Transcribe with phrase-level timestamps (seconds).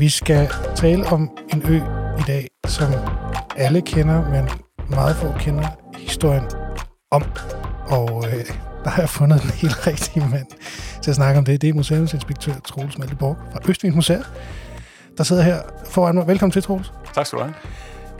[0.00, 1.76] Vi skal tale om en ø
[2.18, 2.92] i dag, som
[3.56, 4.48] alle kender, men
[4.90, 5.68] meget få kender
[5.98, 6.44] historien
[7.10, 7.24] om.
[7.86, 8.44] Og øh,
[8.84, 10.46] der har jeg fundet den helt rigtige mand
[11.02, 11.62] til at snakke om det.
[11.62, 14.26] Det er museumsinspektør Troels Malteborg fra Østvind Museet,
[15.18, 15.58] der sidder her
[15.90, 16.26] foran mig.
[16.26, 16.92] Velkommen til, Troels.
[17.14, 17.54] Tak skal du have.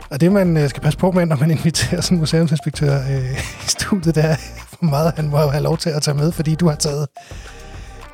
[0.09, 3.31] Og det, man øh, skal passe på med, når man inviterer sådan en museumsinspektør øh,
[3.65, 4.35] i studiet, det er,
[4.79, 7.07] hvor meget han må have lov til at tage med, fordi du har taget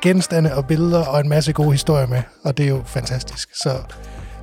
[0.02, 3.54] genstande og billeder og en masse gode historier med, og det er jo fantastisk.
[3.54, 3.82] Så,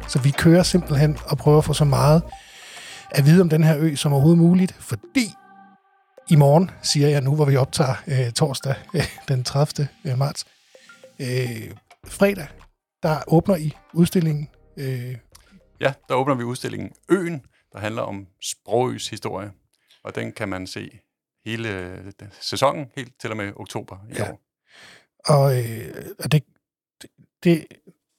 [0.07, 2.23] så vi kører simpelthen og prøver at få så meget
[3.11, 5.33] at vide om den her ø som overhovedet muligt, fordi
[6.29, 9.87] i morgen, siger jeg nu, hvor vi optager øh, torsdag øh, den 30.
[10.05, 10.45] Øh, marts,
[11.19, 11.71] øh,
[12.07, 12.47] fredag,
[13.03, 14.49] der åbner I udstillingen.
[14.77, 15.15] Øh,
[15.79, 17.41] Ja, der åbner vi udstillingen Øen,
[17.73, 19.51] der handler om Sprogøs historie.
[20.03, 20.99] Og den kan man se
[21.45, 24.31] hele øh, sæsonen, helt til og med oktober i Ja.
[24.31, 24.39] år.
[25.25, 26.43] Og, øh, og det,
[27.43, 27.65] det,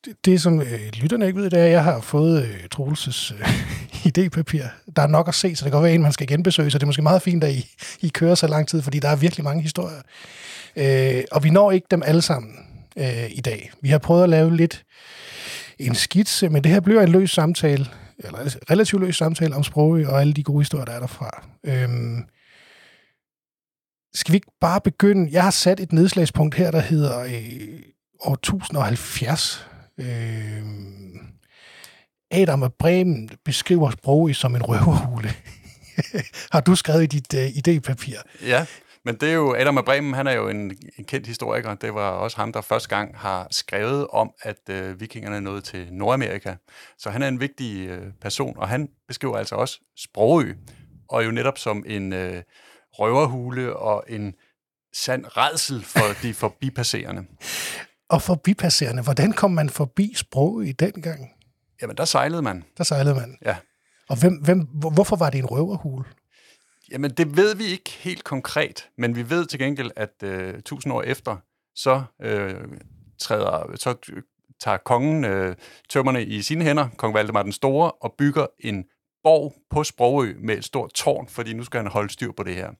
[0.04, 3.32] det, det, som øh, lytterne ikke ved, det er, at jeg har fået øh, Troelses
[3.32, 3.38] øh,
[4.08, 4.64] idépapir.
[4.96, 6.78] Der er nok at se, så det kan godt være en, man skal genbesøge, så
[6.78, 9.16] det er måske meget fint, at I, I kører så lang tid, fordi der er
[9.16, 10.02] virkelig mange historier.
[10.76, 12.52] Øh, og vi når ikke dem alle sammen
[12.96, 13.70] øh, i dag.
[13.80, 14.84] Vi har prøvet at lave lidt
[15.78, 17.86] en skitse, men det her bliver en løs samtale,
[18.18, 18.38] eller
[18.70, 21.46] relativt løs samtale om sprog og alle de gode historier, der er derfra.
[21.64, 22.24] Øhm,
[24.16, 25.28] skal vi ikke bare begynde?
[25.32, 27.80] Jeg har sat et nedslagspunkt her, der hedder øh,
[28.20, 29.66] år 1070.
[29.98, 30.06] Øh,
[32.30, 35.30] Adam af Bremen beskriver sprog som en røverhule.
[36.52, 38.46] har du skrevet i dit øh, idépapir?
[38.46, 38.66] Ja,
[39.04, 41.74] men det er jo, Adam af Bremen, han er jo en, en kendt historiker.
[41.74, 45.88] Det var også ham, der første gang har skrevet om, at øh, vikingerne nåede til
[45.90, 46.54] Nordamerika.
[46.98, 50.52] Så han er en vigtig øh, person, og han beskriver altså også Sprogø,
[51.08, 52.42] og jo netop som en øh,
[52.98, 54.34] røverhule og en
[54.94, 57.24] sand redsel for de forbipasserende.
[58.08, 61.30] Og forbipasserende, hvordan kom man forbi sprog i den gang?
[61.82, 62.64] Jamen, der sejlede man.
[62.78, 63.38] Der sejlede man.
[63.44, 63.56] Ja.
[64.08, 66.04] Og hvem, hvem, hvor- hvorfor var det en røverhule?
[66.90, 70.92] Jamen, det ved vi ikke helt konkret, men vi ved til gengæld, at øh, tusind
[70.92, 71.36] år efter,
[71.74, 72.54] så øh,
[73.18, 73.94] træder, så
[74.60, 75.56] tager kongen øh,
[75.88, 78.84] tømmerne i sine hænder, kong Valdemar den Store, og bygger en
[79.26, 82.54] borg på Sprogø med et stort tårn, fordi nu skal han holde styr på det
[82.54, 82.70] her.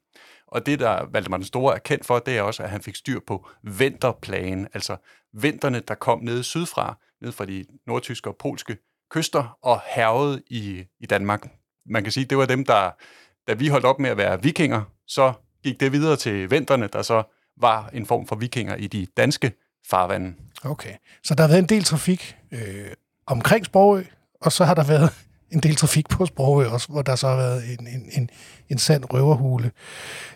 [0.47, 2.97] Og det, der Valdemar den Store er kendt for, det er også, at han fik
[2.97, 4.97] styr på vinterplagen, altså
[5.33, 8.77] vinterne, der kom nede sydfra, ned fra de nordtyske og polske
[9.11, 11.49] kyster, og hervede i, i Danmark.
[11.87, 12.91] Man kan sige, det var dem, der,
[13.49, 15.33] da vi holdt op med at være vikinger, så
[15.65, 17.23] gik det videre til vinterne, der så
[17.61, 19.53] var en form for vikinger i de danske
[19.91, 20.35] farvande.
[20.65, 20.95] Okay.
[21.23, 22.91] Så der har været en del trafik øh,
[23.27, 24.05] omkring Sprogø,
[24.41, 27.37] og så har der været en del trafik på Sprogø også, hvor der så har
[27.37, 28.31] været en, en, en,
[28.69, 29.71] en sand røverhule.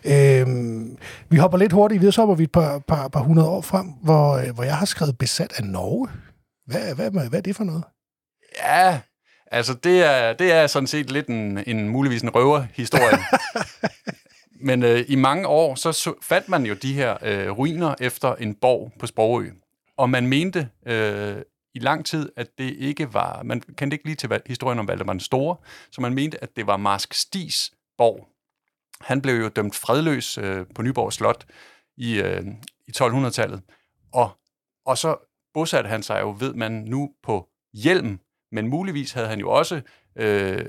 [0.05, 0.97] Øhm,
[1.29, 3.87] vi hopper lidt hurtigt videre, så hopper vi et par, par, par hundrede år frem,
[3.87, 6.07] hvor, øh, hvor jeg har skrevet besat af Norge.
[6.65, 7.83] Hvad, hvad, hvad er det for noget?
[8.57, 8.99] Ja,
[9.51, 13.17] altså det er, det er sådan set lidt en, en muligvis en røverhistorie.
[14.67, 18.35] Men øh, i mange år, så, så fandt man jo de her øh, ruiner efter
[18.35, 19.49] en borg på Sprogø.
[19.97, 21.35] Og man mente øh,
[21.73, 23.43] i lang tid, at det ikke var...
[23.43, 25.55] Man kendte ikke lige til historien om Valdemar den Store,
[25.91, 28.27] så man mente, at det var Marsk Stis borg.
[29.01, 31.45] Han blev jo dømt fredløs øh, på Nyborg Slot
[31.97, 32.43] i, øh,
[32.87, 33.61] i 1200-tallet.
[34.13, 34.31] Og,
[34.85, 35.15] og så
[35.53, 38.19] bosatte han sig jo, ved man nu, på Hjelm,
[38.51, 39.81] men muligvis havde han jo også
[40.15, 40.65] øh,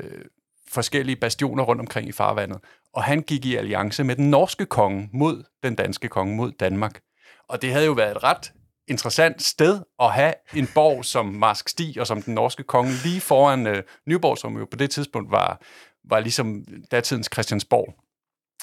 [0.69, 2.61] forskellige bastioner rundt omkring i farvandet.
[2.93, 7.01] Og han gik i alliance med den norske konge mod den danske konge, mod Danmark.
[7.49, 8.53] Og det havde jo været et ret
[8.89, 13.21] interessant sted at have en borg som Marsk Stig og som den norske konge lige
[13.21, 15.63] foran øh, Nyborg, som jo på det tidspunkt var,
[16.05, 17.95] var ligesom datidens Christiansborg.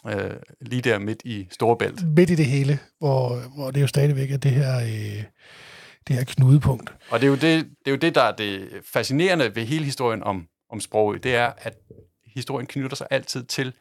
[0.08, 2.16] Øh, lige der midt i Storebælt.
[2.16, 5.24] Midt i det hele, hvor, hvor det jo stadigvæk er det her, øh,
[6.08, 6.94] det her knudepunkt.
[7.12, 9.86] Og det er, jo det, det er jo det, der er det fascinerende ved hele
[9.86, 11.78] historien om, om Sprogø, det er, at
[12.36, 13.74] historien knytter sig altid til,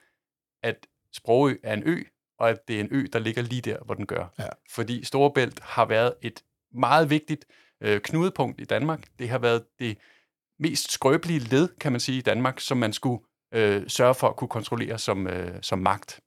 [0.62, 0.76] at
[1.12, 2.02] Sprogø er en ø,
[2.38, 4.34] og at det er en ø, der ligger lige der, hvor den gør.
[4.38, 4.48] Ja.
[4.70, 6.42] Fordi Storebælt har været et
[6.74, 7.44] meget vigtigt
[7.82, 9.00] øh, knudepunkt i Danmark.
[9.18, 9.98] Det har været det
[10.60, 13.20] mest skrøbelige led, kan man sige, i Danmark, som man skulle
[13.54, 16.20] øh, sørge for at kunne kontrollere som, øh, som magt.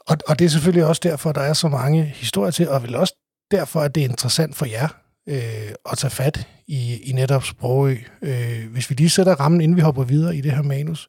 [0.00, 2.94] Og, og det er selvfølgelig også derfor, der er så mange historier til, og vel
[2.94, 3.14] også
[3.50, 4.88] derfor, at det er interessant for jer
[5.28, 7.96] øh, at tage fat i, i netop Sprogø.
[8.22, 11.08] Øh, hvis vi lige sætter rammen, inden vi hopper videre i det her manus,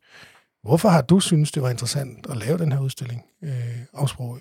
[0.64, 4.40] hvorfor har du synes det var interessant at lave den her udstilling øh, om Sprogø?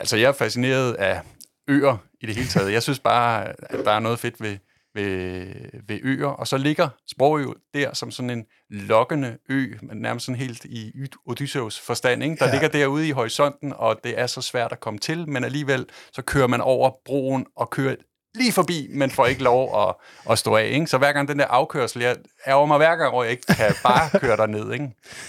[0.00, 1.20] Altså, jeg er fascineret af
[1.68, 2.72] øer i det hele taget.
[2.72, 4.56] Jeg synes bare, at der er noget fedt ved,
[4.94, 5.46] ved,
[5.88, 6.26] ved øer.
[6.26, 7.44] Og så ligger Sprogø
[7.74, 10.92] der som sådan en lokkende ø, nærmest sådan helt i
[11.26, 12.36] Odysseus forstand, ikke?
[12.36, 12.52] der ja.
[12.52, 16.22] ligger derude i horisonten, og det er så svært at komme til, men alligevel så
[16.22, 17.96] kører man over broen og kører
[18.34, 19.94] lige forbi, men får ikke lov at,
[20.30, 20.66] at stå af.
[20.66, 20.86] Ikke?
[20.86, 22.16] Så hver gang den der afkørsel, jeg
[22.46, 24.72] ærger mig hver gang, hvor jeg ikke kan bare køre derned.
[24.72, 24.84] Ikke?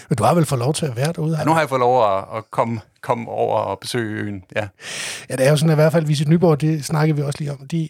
[0.08, 1.38] Men du har vel fået lov til at være derude?
[1.38, 4.44] Ja, nu har jeg fået lov at, at komme, komme over og besøge øen.
[4.56, 4.68] Ja.
[5.30, 7.38] ja, det er jo sådan, at i hvert fald Visit Nyborg, det snakker vi også
[7.38, 7.68] lige om.
[7.68, 7.88] De,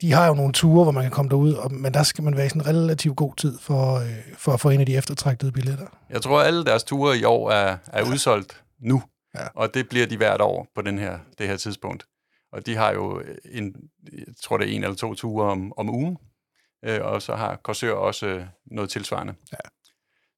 [0.00, 2.36] de har jo nogle ture, hvor man kan komme derud, og, men der skal man
[2.36, 4.96] være i sådan en relativt god tid for, øh, for at få en af de
[4.96, 5.86] eftertragtede billetter.
[6.10, 9.02] Jeg tror, at alle deres ture i år er, er udsolgt nu,
[9.34, 9.46] ja.
[9.54, 12.06] og det bliver de hvert år på den her, det her tidspunkt.
[12.54, 13.74] Og de har jo en,
[14.12, 16.16] jeg tror det er en eller to ture om, om ugen,
[16.84, 19.34] øh, og så har Korsør også øh, noget tilsvarende.
[19.52, 19.68] Ja.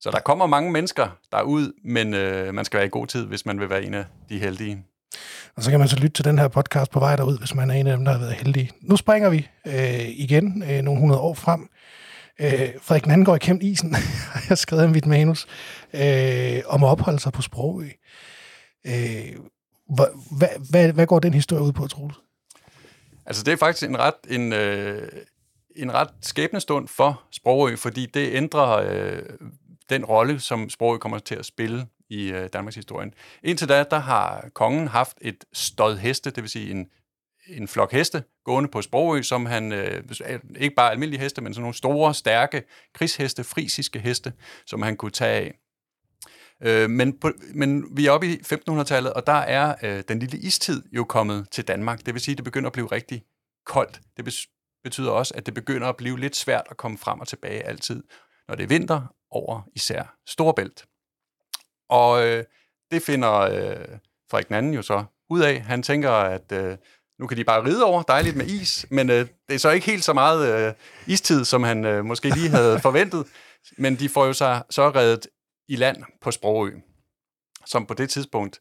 [0.00, 3.46] Så der kommer mange mennesker derud, men øh, man skal være i god tid, hvis
[3.46, 4.84] man vil være en af de heldige.
[5.56, 7.70] Og så kan man så lytte til den her podcast på vej derud, hvis man
[7.70, 8.70] er en af dem, der har været heldig.
[8.80, 11.69] Nu springer vi øh, igen øh, nogle hundrede år frem.
[12.40, 13.94] Øh, Frederik går igennem isen,
[14.32, 15.46] har jeg skrevet i mit manus,
[15.94, 17.88] øh, om at opholde sig på Sprogø.
[18.86, 19.36] Øh,
[19.94, 20.06] hvad,
[20.38, 22.14] hvad, hvad, hvad går den historie ud på, Troels?
[23.26, 25.08] Altså, det er faktisk en ret, en, øh,
[25.76, 29.22] en ret skæbnestund for Sprogø, fordi det ændrer øh,
[29.90, 33.10] den rolle, som Sprogø kommer til at spille i øh, Danmarks historie.
[33.42, 36.86] Indtil da, der har kongen haft et stød heste, det vil sige en,
[37.48, 40.04] en flok heste, gående på Sprogø, som han, øh,
[40.56, 42.62] ikke bare almindelige heste, men sådan nogle store, stærke
[42.94, 44.32] krigsheste, frisiske heste,
[44.66, 45.54] som han kunne tage af.
[46.62, 50.38] Øh, men, på, men vi er oppe i 1500-tallet, og der er øh, den lille
[50.38, 52.06] istid jo kommet til Danmark.
[52.06, 53.23] Det vil sige, at det begynder at blive rigtig
[53.67, 54.00] koldt.
[54.17, 54.47] Det
[54.85, 58.03] betyder også, at det begynder at blive lidt svært at komme frem og tilbage altid,
[58.49, 60.85] når det er vinter over især Storbælt.
[61.88, 62.44] Og øh,
[62.91, 63.99] det finder øh,
[64.31, 65.61] Frederik anden jo så ud af.
[65.61, 66.76] Han tænker, at øh,
[67.20, 69.87] nu kan de bare ride over, dejligt med is, men øh, det er så ikke
[69.87, 70.75] helt så meget øh,
[71.06, 73.26] istid, som han øh, måske lige havde forventet.
[73.79, 75.26] Men de får jo så, så reddet
[75.68, 76.80] i land på Sprogø,
[77.66, 78.60] som på det tidspunkt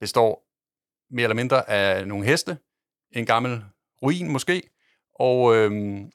[0.00, 0.46] består
[1.10, 2.58] mere eller mindre af nogle heste,
[3.10, 3.64] en gammel
[4.02, 4.62] ruin måske,
[5.14, 6.10] og, øhm,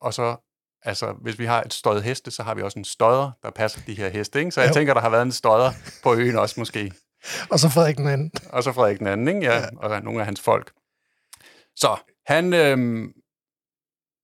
[0.00, 0.36] og så,
[0.82, 3.80] altså, hvis vi har et støjet heste, så har vi også en støder, der passer
[3.86, 4.50] de her heste, ikke?
[4.50, 4.74] Så jeg jo.
[4.74, 6.92] tænker, der har været en støder på øen også måske.
[7.50, 8.32] og så Frederik den anden.
[8.52, 9.40] Og så Frederik den anden, ikke?
[9.40, 9.66] Ja, ja.
[9.76, 10.72] og nogle af hans folk.
[11.76, 11.96] Så
[12.26, 13.12] han, øhm,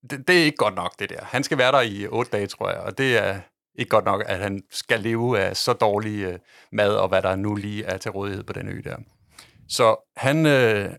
[0.09, 1.23] det, det er ikke godt nok, det der.
[1.23, 3.41] Han skal være der i otte dage, tror jeg, og det er,
[3.77, 6.39] ikke godt nok, at han skal leve af så dårlig øh,
[6.71, 8.97] mad, og hvad der nu lige er til rådighed på den ø der.
[9.69, 10.93] Så han, øh,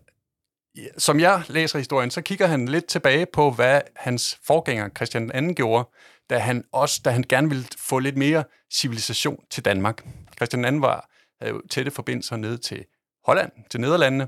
[0.97, 5.53] som jeg læser historien, så kigger han lidt tilbage på, hvad hans forgænger Christian II
[5.53, 5.89] gjorde,
[6.29, 8.43] da han også, da han gerne ville få lidt mere
[8.73, 10.05] civilisation til Danmark.
[10.37, 11.09] Christian II var,
[11.41, 12.85] havde jo tætte forbindelser ned til
[13.25, 14.27] Holland, til Nederlandene,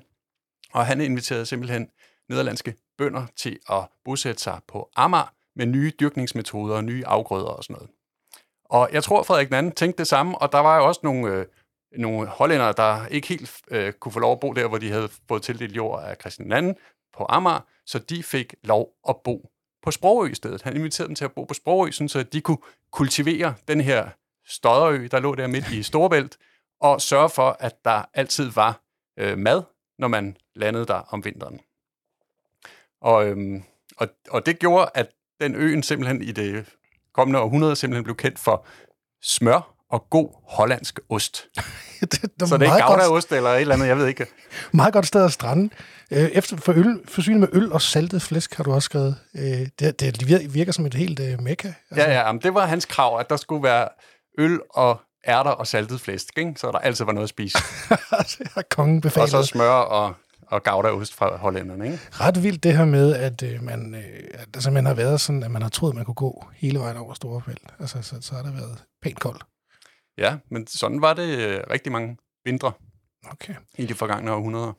[0.74, 1.90] og han inviterede simpelthen
[2.30, 7.64] nederlandske bønder til at bosætte sig på Amager med nye dyrkningsmetoder og nye afgrøder og
[7.64, 7.90] sådan noget.
[8.72, 11.36] Og jeg tror, Frederik den anden tænkte det samme, og der var jo også nogle,
[11.36, 11.46] øh,
[11.92, 15.10] nogle hollændere, der ikke helt øh, kunne få lov at bo der, hvor de havde
[15.28, 16.76] fået tildelt jord af Christian anden
[17.18, 19.50] på Amager, så de fik lov at bo
[19.84, 20.62] på Sprogø i stedet.
[20.62, 22.58] Han inviterede dem til at bo på Sprogø, så de kunne
[22.92, 24.10] kultivere den her
[24.46, 26.38] stodderø, der lå der midt i Storebælt,
[26.82, 28.82] og sørge for, at der altid var
[29.20, 29.64] øh, mad,
[30.00, 31.60] når man landede der om vinteren.
[33.02, 33.64] Og, øhm,
[33.98, 36.66] og, og det gjorde, at den øen simpelthen i det
[37.16, 38.66] kommende århundrede simpelthen blev kendt for
[39.24, 41.48] smør og god hollandsk ost.
[42.02, 44.26] det, det så det er ikke Gouda-ost eller et eller andet, jeg ved ikke.
[44.72, 45.70] Meget godt sted at strande.
[46.12, 49.16] Øh, efter for øl, forsynet med øl og saltet flæsk, har du også skrevet.
[49.36, 51.68] Øh, det, det virker som et helt uh, mekka.
[51.68, 52.08] Altså.
[52.08, 53.88] Ja, ja, men det var hans krav, at der skulle være
[54.38, 56.54] øl og ærter og saltet flæsk, ikke?
[56.58, 57.58] så der altid var noget at spise.
[58.76, 59.36] kongen befalet.
[59.36, 60.14] Og så smør og
[60.52, 61.86] og Gouda-ost fra hollænderne.
[61.86, 62.00] Ikke?
[62.12, 64.02] Ret vildt det her med, at øh, man, øh,
[64.54, 66.98] der simpelthen har været sådan, at man har troet, at man kunne gå hele vejen
[66.98, 67.74] over Storefelt.
[67.80, 69.44] Altså, så, så har der været pænt koldt.
[70.18, 72.72] Ja, men sådan var det øh, rigtig mange vintre
[73.32, 73.54] okay.
[73.78, 74.74] i de forgangne århundreder.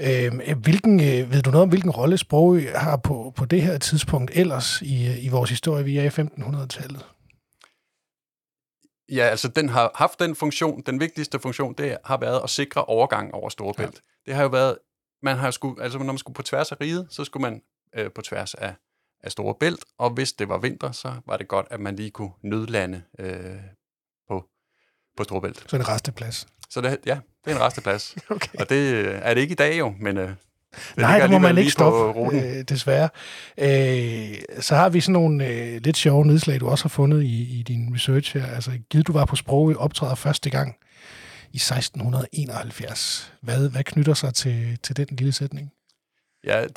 [0.00, 3.62] Øhm, øh, hvilken, øh, ved du noget om, hvilken rolle sprog har på, på det
[3.62, 5.84] her tidspunkt ellers i, i vores historie?
[5.84, 7.06] Vi er i 1500-tallet.
[9.08, 12.84] Ja, altså den har haft den funktion, den vigtigste funktion, det har været at sikre
[12.84, 13.94] overgang over Storebælt.
[13.94, 14.78] Ja det har jo været,
[15.22, 17.62] man har skulle, altså når man skulle på tværs af riget, så skulle man
[17.94, 18.74] øh, på tværs af,
[19.22, 22.10] af Store Bælt, og hvis det var vinter, så var det godt, at man lige
[22.10, 23.56] kunne nødlande øh,
[24.28, 24.44] på,
[25.16, 25.64] på Store Bælt.
[25.70, 26.46] Så en resteplads?
[26.70, 28.16] Så det, ja, det er en resteplads.
[28.30, 28.58] okay.
[28.58, 30.18] Og det øh, er det ikke i dag jo, men...
[30.18, 30.32] Øh,
[30.94, 33.08] det Nej, det må man ikke stoppe, øh, desværre.
[33.58, 37.58] Øh, så har vi sådan nogle øh, lidt sjove nedslag, du også har fundet i,
[37.58, 38.46] i din research her.
[38.46, 40.76] Altså, givet du var på sprog optræder første gang
[41.52, 43.32] i 1671.
[43.40, 45.72] Hvad, hvad knytter sig til, til den lille sætning?
[46.44, 46.76] Ja, det,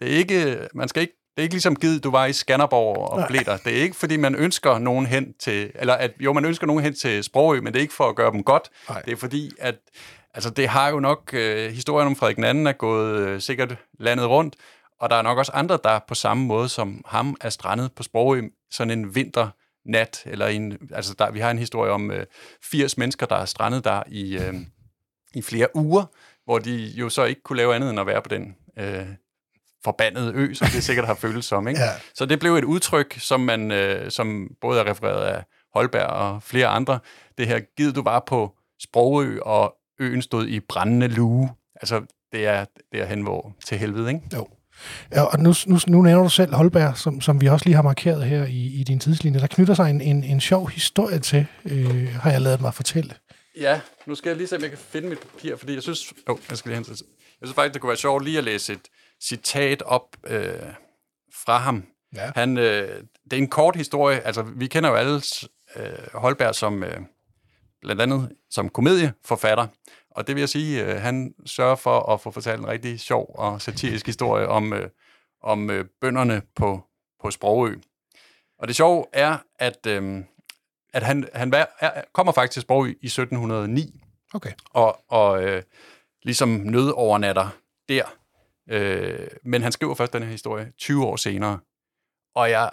[0.00, 2.96] det er ikke, man skal ikke, det er ikke ligesom givet, du var i Skanderborg
[2.96, 3.56] og blev der.
[3.56, 6.82] Det er ikke, fordi man ønsker nogen hen til, eller at, jo, man ønsker nogen
[6.82, 8.70] hen til Sprogø, men det er ikke for at gøre dem godt.
[8.88, 9.02] Nej.
[9.02, 9.74] Det er fordi, at
[10.34, 14.26] altså, det har jo nok, øh, historien om Frederik II er gået øh, sikkert landet
[14.26, 14.56] rundt,
[15.00, 18.02] og der er nok også andre, der på samme måde som ham er strandet på
[18.02, 22.26] Sprogø sådan en vinternat, eller en, altså der, vi har en historie om øh,
[22.62, 24.54] 80 mennesker, der er strandet der i, øh,
[25.34, 26.04] i flere uger,
[26.44, 29.06] hvor de jo så ikke kunne lave andet end at være på den øh,
[29.84, 31.68] forbandede ø, som det sikkert har føltes som.
[31.68, 31.80] Ikke?
[31.80, 31.90] Ja.
[32.14, 35.44] Så det blev et udtryk, som man, øh, som både er refereret af
[35.74, 36.98] Holberg og flere andre.
[37.38, 41.50] Det her, givet du var på Sprogø, og øen stod i brændende lue.
[41.74, 44.20] Altså, det er derhen, hvor til helvede, ikke?
[44.34, 44.48] Jo.
[45.12, 47.82] Ja, og nu, nu, nu nævner du selv Holberg, som, som vi også lige har
[47.82, 49.40] markeret her i, i din tidslinje.
[49.40, 53.14] Der knytter sig en, en, en sjov historie til, øh, har jeg lavet mig fortælle.
[53.60, 56.12] Ja, nu skal jeg lige se, om jeg kan finde mit papir, fordi jeg synes...
[56.26, 56.90] Oh, jeg skal lige hen til...
[57.40, 58.88] Jeg synes faktisk, det kunne være sjovt lige at læse et
[59.22, 60.54] citat op øh,
[61.34, 61.84] fra ham.
[62.14, 62.32] Ja.
[62.34, 64.20] Han, øh, det er en kort historie.
[64.20, 65.22] Altså, vi kender jo alle
[65.76, 67.00] øh, Holberg som øh,
[67.80, 69.66] blandt andet som komedieforfatter.
[70.10, 73.34] Og det vil jeg sige, øh, han sørger for at få fortalt en rigtig sjov
[73.38, 74.88] og satirisk historie om, øh,
[75.42, 76.84] om øh, bønderne på,
[77.22, 77.76] på Sprogø.
[78.58, 80.24] Og det sjove er, at, øh,
[80.92, 84.00] at han, han var, er, kommer faktisk til Sprogø i 1709,
[84.34, 84.52] Okay.
[84.70, 85.62] og, og øh,
[86.22, 87.48] ligesom nødovernatter
[87.88, 88.19] der.
[88.70, 91.58] Øh, men han skriver først den her historie 20 år senere.
[92.34, 92.70] Og jeg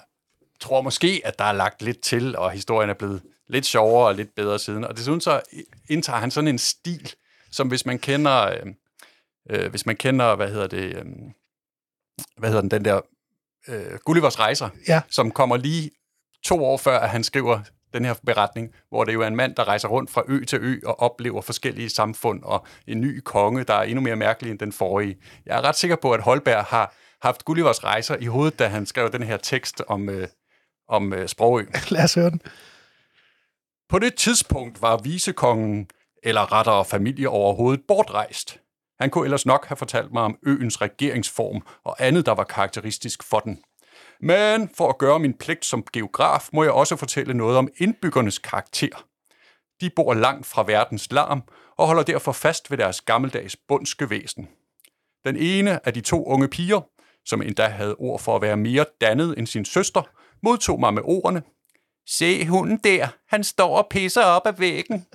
[0.60, 4.16] tror måske, at der er lagt lidt til, og historien er blevet lidt sjovere og
[4.16, 4.84] lidt bedre siden.
[4.84, 5.42] Og desuden så
[5.90, 7.14] indtager han sådan en stil,
[7.52, 8.74] som hvis man kender, øh,
[9.50, 11.06] øh, hvis man kender, hvad hedder det, øh,
[12.38, 13.02] hvad hedder den, den der
[13.68, 15.02] øh, Gullivers rejser, Ja.
[15.10, 15.92] som kommer lige
[16.44, 17.62] to år før, at han skriver
[17.94, 20.60] den her beretning, hvor det jo er en mand, der rejser rundt fra ø til
[20.62, 24.60] ø og oplever forskellige samfund og en ny konge, der er endnu mere mærkelig end
[24.60, 25.18] den forrige.
[25.46, 28.86] Jeg er ret sikker på, at Holberg har haft Gullivers rejser i hovedet, da han
[28.86, 30.28] skrev den her tekst om, øh,
[30.90, 31.66] om øh, Sprogø.
[31.90, 32.42] Lad os høre den.
[33.90, 35.88] På det tidspunkt var visekongen,
[36.24, 38.60] eller rettere familie overhovedet, bortrejst.
[39.00, 43.24] Han kunne ellers nok have fortalt mig om øens regeringsform og andet, der var karakteristisk
[43.24, 43.60] for den.
[44.22, 48.40] Men for at gøre min pligt som geograf, må jeg også fortælle noget om indbyggernes
[48.40, 49.06] karakter.
[49.82, 51.44] De bor langt fra verdens larm
[51.78, 54.48] og holder derfor fast ved deres gammeldags bundske væsen.
[55.26, 56.82] Den ene af de to unge piger,
[57.26, 60.02] som endda havde ord for at være mere dannet end sin søster,
[60.44, 61.44] modtog mig med ordene,
[62.08, 65.06] Se hunden der, han står og pisser op ad væggen.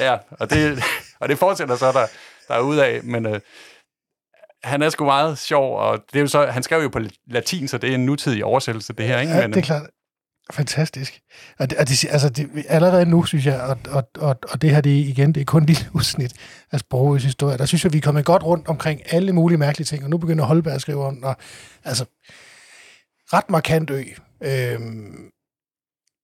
[0.00, 0.82] Ja, og det,
[1.20, 2.06] og det fortsætter så der,
[2.48, 3.40] der er ud af, men øh,
[4.64, 7.68] han er sgu meget sjov, og det er jo så, han skrev jo på latin,
[7.68, 9.32] så det er en nutidig oversættelse, det her, ikke?
[9.32, 9.90] Ja, Men, det er klart.
[10.52, 11.20] Fantastisk.
[11.58, 14.70] Og det, og det, altså det, allerede nu, synes jeg, og, og, og, og det
[14.70, 16.32] her, det er igen, det er kun et lille udsnit
[16.72, 17.58] af Sprogøs historie.
[17.58, 20.18] Der synes jeg, vi er kommet godt rundt omkring alle mulige mærkelige ting, og nu
[20.18, 21.36] begynder Holberg at skrive om, og,
[21.84, 22.04] altså,
[23.32, 24.02] ret markant ø.
[24.42, 25.30] Øhm,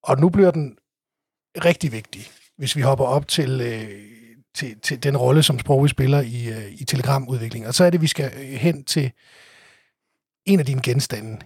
[0.03, 0.77] og nu bliver den
[1.65, 2.27] rigtig vigtig,
[2.59, 4.16] hvis vi hopper op til, øh,
[4.57, 7.69] til, til den rolle, som Sprogø spiller i, øh, i telegramudviklingen.
[7.69, 9.13] Og så er det, vi skal øh, hen til
[10.45, 11.39] en af dine genstande,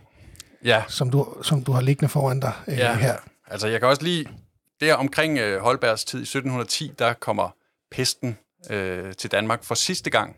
[0.64, 2.94] ja, som du, som du har liggende foran dig øh, Ja.
[2.94, 3.16] her.
[3.46, 4.26] altså jeg kan også lige,
[4.80, 7.54] der omkring øh, Holbergs tid i 1710, der kommer
[7.90, 8.38] pesten
[8.70, 10.36] øh, til Danmark for sidste gang.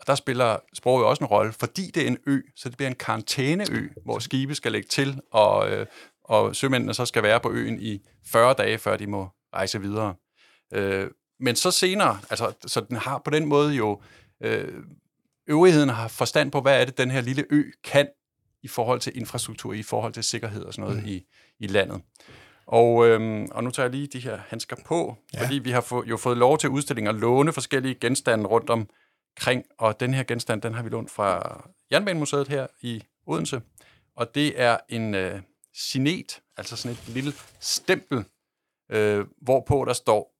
[0.00, 2.88] Og der spiller sproget også en rolle, fordi det er en ø, så det bliver
[2.90, 5.86] en karantæneø, hvor skibe skal lægge til, og, øh,
[6.24, 10.14] og sømændene så skal være på øen i 40 dage, før de må rejse videre.
[10.72, 11.10] Øh,
[11.44, 14.00] men så senere, altså, så den har på den måde jo,
[14.40, 14.74] øh,
[15.46, 18.08] øvrigheden har forstand på, hvad er det, den her lille ø kan
[18.62, 21.08] i forhold til infrastruktur, i forhold til sikkerhed og sådan noget mm.
[21.08, 21.26] i,
[21.58, 22.02] i landet.
[22.66, 25.44] Og, øhm, og nu tager jeg lige de her handsker på, ja.
[25.44, 29.64] fordi vi har få, jo fået lov til udstilling at låne forskellige genstande rundt omkring,
[29.78, 31.60] og den her genstand, den har vi lånt fra
[31.92, 33.60] Jernbanemuseet her i Odense,
[34.16, 35.40] og det er en øh,
[35.74, 38.24] sinet, altså sådan et lille stempel,
[38.90, 40.33] øh, hvorpå der står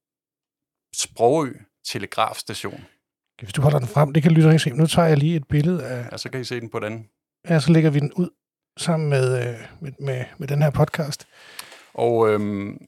[0.95, 1.53] Sprogø
[1.87, 2.85] Telegrafstation.
[3.43, 4.71] Hvis du holder den frem, det kan lytterne ikke se.
[4.71, 7.09] Nu tager jeg lige et billede af, Ja, så kan I se den på den.
[7.49, 8.31] ja, så lægger vi den ud
[8.77, 11.27] sammen med, øh, med, med, med den her podcast.
[11.95, 12.79] Og, øhm,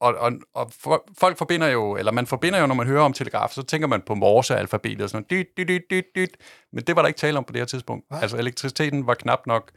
[0.00, 3.12] og, og, og for, folk forbinder jo, eller man forbinder jo, når man hører om
[3.12, 5.46] telegraf, så tænker man på morsealfabetet og sådan noget.
[5.58, 6.36] Dyt, dyt, dyt, dyt.
[6.72, 8.10] Men det var der ikke tale om på det her tidspunkt.
[8.10, 8.20] Nej.
[8.22, 9.70] Altså elektriciteten var knap nok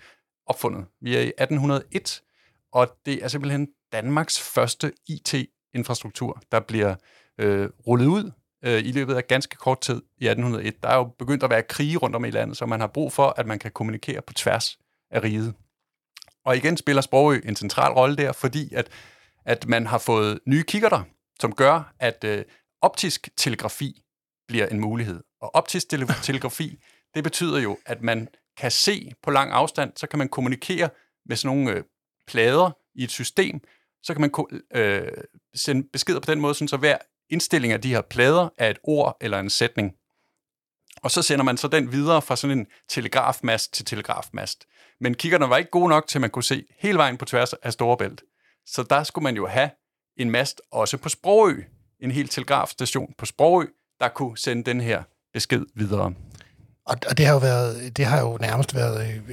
[0.48, 0.86] opfundet.
[1.02, 2.22] Vi er i 1801,
[2.74, 6.96] og det er simpelthen Danmarks første IT-infrastruktur, der bliver
[7.38, 8.32] øh, rullet ud
[8.66, 10.84] øh, i løbet af ganske kort tid i 1801.
[10.84, 13.14] Der er jo begyndt at være krige rundt om i landet, så man har brug
[13.14, 14.80] for, at man kan kommunikere på tværs
[15.12, 15.54] af riget.
[16.46, 18.90] Og igen spiller Sprogø en central rolle der, fordi at,
[19.46, 21.04] at man har fået nye kikkerter,
[21.40, 22.44] som gør, at øh,
[22.82, 24.02] optisk telegrafi
[24.48, 25.24] bliver en mulighed.
[25.42, 26.80] Og optisk tele- telegrafi,
[27.16, 30.90] det betyder jo, at man kan se på lang afstand, så kan man kommunikere
[31.26, 31.84] med sådan nogle øh,
[32.28, 33.62] plader i et system,
[34.04, 34.32] så kan man
[34.76, 35.08] øh,
[35.56, 36.98] sende beskeder på den måde, sådan så hver
[37.34, 39.94] indstilling af de her plader af et ord eller en sætning.
[41.04, 44.66] Og så sender man så den videre fra sådan en telegrafmast til telegrafmast.
[45.00, 47.54] Men kiggerne var ikke gode nok til, at man kunne se hele vejen på tværs
[47.54, 48.24] af Storebælt.
[48.66, 49.70] Så der skulle man jo have
[50.18, 51.62] en mast også på Sprogø.
[52.00, 53.66] En hel telegrafstation på Sprogø,
[54.00, 56.14] der kunne sende den her besked videre.
[56.86, 59.30] Og, og det har jo været, det har jo nærmest været øh,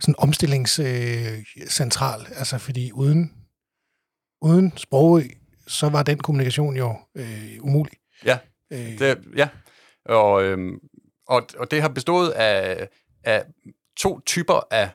[0.00, 3.32] sådan en omstillingscentral, øh, altså fordi uden,
[4.42, 5.28] uden Sprogø,
[5.66, 7.98] så var den kommunikation jo øh, umulig.
[8.24, 8.38] Ja,
[8.70, 8.98] øh.
[8.98, 9.48] det, ja.
[10.04, 10.78] Og, øhm,
[11.28, 12.88] og, og det har bestået af,
[13.24, 13.44] af
[13.96, 14.90] to typer af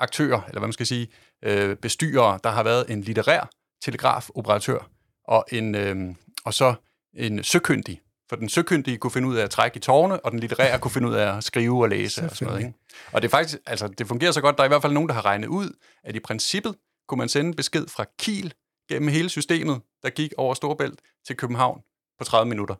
[0.00, 1.08] aktører, eller hvad man skal sige,
[1.44, 2.38] øh, bestyrere.
[2.44, 3.50] Der har været en litterær
[3.82, 4.90] telegrafoperatør,
[5.24, 6.74] og, en, øh, og så
[7.14, 8.00] en søkyndig.
[8.28, 10.90] For den søkyndige kunne finde ud af at trække i tårne, og den litterære kunne
[10.90, 12.60] finde ud af at skrive og læse og sådan noget.
[12.60, 12.78] Ikke?
[13.12, 15.08] Og det, er faktisk, altså, det fungerer så godt, der er i hvert fald nogen,
[15.08, 16.74] der har regnet ud, at i princippet
[17.08, 18.54] kunne man sende besked fra Kiel
[18.90, 21.80] gennem hele systemet, der gik over Storbælt til København
[22.18, 22.74] på 30 minutter.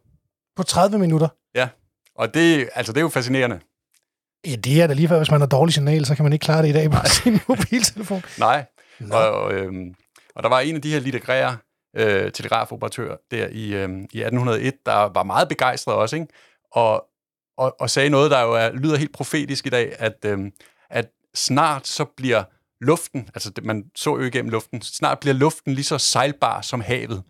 [0.57, 1.29] På 30 minutter?
[1.55, 1.69] Ja,
[2.15, 3.61] og det, altså, det er jo fascinerende.
[4.47, 6.43] Ja, det er da lige før, hvis man har dårlig signal, så kan man ikke
[6.43, 8.23] klare det i dag på sin mobiltelefon.
[8.39, 8.65] Nej,
[9.13, 9.95] og, øhm,
[10.35, 11.57] og der var en af de her litterære
[11.97, 16.29] øh, telegrafoperatører der i, øhm, i 1801, der var meget begejstret også, ikke?
[16.73, 17.07] Og,
[17.59, 20.53] og, og sagde noget, der jo er, lyder helt profetisk i dag, at, øhm,
[20.91, 22.45] at snart så bliver
[22.81, 26.81] luften, altså det, man så jo igennem luften, snart bliver luften lige så sejlbar som
[26.81, 27.23] havet.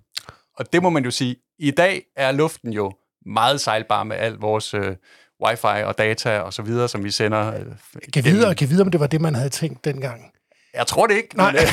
[0.57, 2.93] Og det må man jo sige, i dag er luften jo
[3.27, 4.97] meget sejlbar med al vores øh,
[5.47, 7.55] wifi og data og så videre, som vi sender.
[7.55, 7.67] Øh,
[8.13, 10.33] kan vide, kan vide, om det var det, man havde tænkt dengang?
[10.75, 11.37] Jeg tror det ikke.
[11.37, 11.53] Nej.
[11.53, 11.69] Men, øh.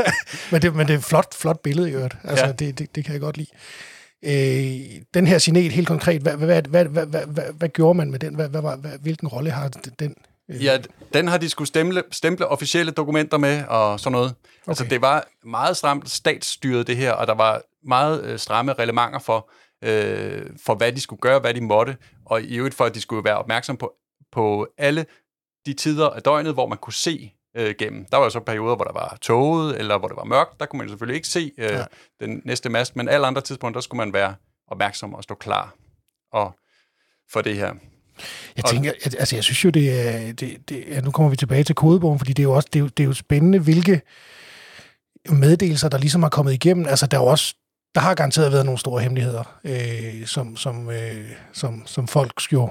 [0.52, 2.16] men, det, men det er et flot, flot billede i øvrigt.
[2.24, 2.52] Altså, ja.
[2.52, 3.50] det, det, det kan jeg godt lide.
[4.24, 8.10] Øh, den her signal helt konkret, hvad, hvad, hvad, hvad, hvad, hvad, hvad gjorde man
[8.10, 8.34] med den?
[8.34, 10.14] Hvad, hvad, hvad, hvilken rolle har den?
[10.48, 10.78] Ja,
[11.14, 14.28] den har de skulle stemple, stemple officielle dokumenter med og sådan noget.
[14.28, 14.70] Altså, okay.
[14.70, 19.18] Altså, det var meget stramt statsstyret, det her, og der var meget øh, stramme relevanter
[19.18, 19.50] for,
[19.84, 23.00] øh, for, hvad de skulle gøre, hvad de måtte, og i øvrigt for, at de
[23.00, 23.92] skulle være opmærksom på,
[24.32, 25.06] på alle
[25.66, 28.06] de tider af døgnet, hvor man kunne se øh, gennem.
[28.10, 30.60] Der var jo så perioder, hvor der var tåget, eller hvor det var mørkt.
[30.60, 31.84] Der kunne man selvfølgelig ikke se øh, ja.
[32.20, 34.34] den næste mast, men alle andre tidspunkter, der skulle man være
[34.68, 35.74] opmærksom og stå klar
[36.32, 36.52] og
[37.32, 37.74] for det her.
[38.56, 41.64] Jeg tænker, altså jeg synes jo, det er, det, det, ja, nu kommer vi tilbage
[41.64, 44.00] til kodebogen, fordi det er jo også, det er jo, det er jo spændende, hvilke
[45.28, 46.86] meddelelser, der ligesom har kommet igennem.
[46.86, 47.54] Altså der er jo også,
[47.94, 52.70] der har garanteret været nogle store hemmeligheder, øh, som, som, øh, som, som folk jo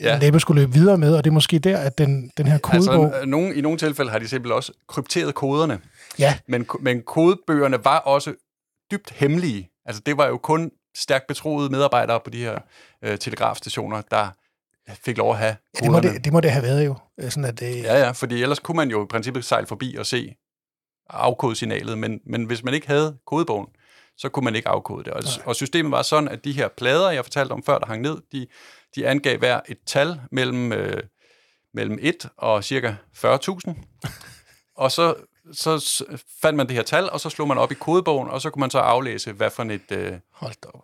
[0.00, 0.18] ja.
[0.18, 3.04] næppe skulle løbe videre med, og det er måske der, at den, den her kodebog...
[3.04, 5.78] Altså, nogen, I nogle tilfælde har de simpelthen også krypteret koderne.
[6.18, 6.38] Ja.
[6.48, 8.34] Men, men kodebøgerne var også
[8.90, 9.68] dybt hemmelige.
[9.86, 12.58] Altså, det var jo kun stærkt betroede medarbejdere på de her
[13.04, 14.28] øh, telegrafstationer, der
[14.88, 15.56] fik lov at have.
[15.74, 16.96] Ja, det, må det, det må det have været jo.
[17.20, 17.82] Øh, sådan at det...
[17.82, 20.34] Ja, ja, fordi ellers kunne man jo i princippet sejle forbi og se
[21.10, 23.66] afkodesignalet, men, men hvis man ikke havde kodebogen,
[24.16, 25.12] så kunne man ikke afkode det.
[25.12, 28.02] Og, og systemet var sådan, at de her plader, jeg fortalte om før, der hang
[28.02, 28.46] ned, de,
[28.96, 31.02] de angav hver et tal mellem, øh,
[31.74, 33.74] mellem 1 og cirka 40.000.
[34.74, 35.14] og så,
[35.52, 36.04] så
[36.42, 38.60] fandt man det her tal, og så slog man op i kodebogen, og så kunne
[38.60, 40.18] man så aflæse, hvad for et øh,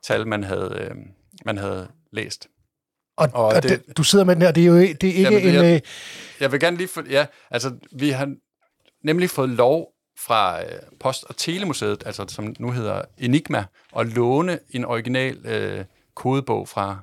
[0.02, 0.96] tal man havde, øh,
[1.44, 2.48] man havde læst.
[3.18, 5.22] Og, og, og det, du sidder med den her, det er jo det er ikke
[5.22, 5.54] jamen, en...
[5.54, 5.81] Jeg, øh,
[6.40, 6.88] jeg vil gerne lige...
[6.88, 8.35] For, ja, altså, vi har
[9.04, 10.68] nemlig fået lov fra øh,
[11.00, 13.64] Post- og Telemuseet, altså som nu hedder Enigma,
[13.96, 16.98] at låne en original øh, kodebog fra,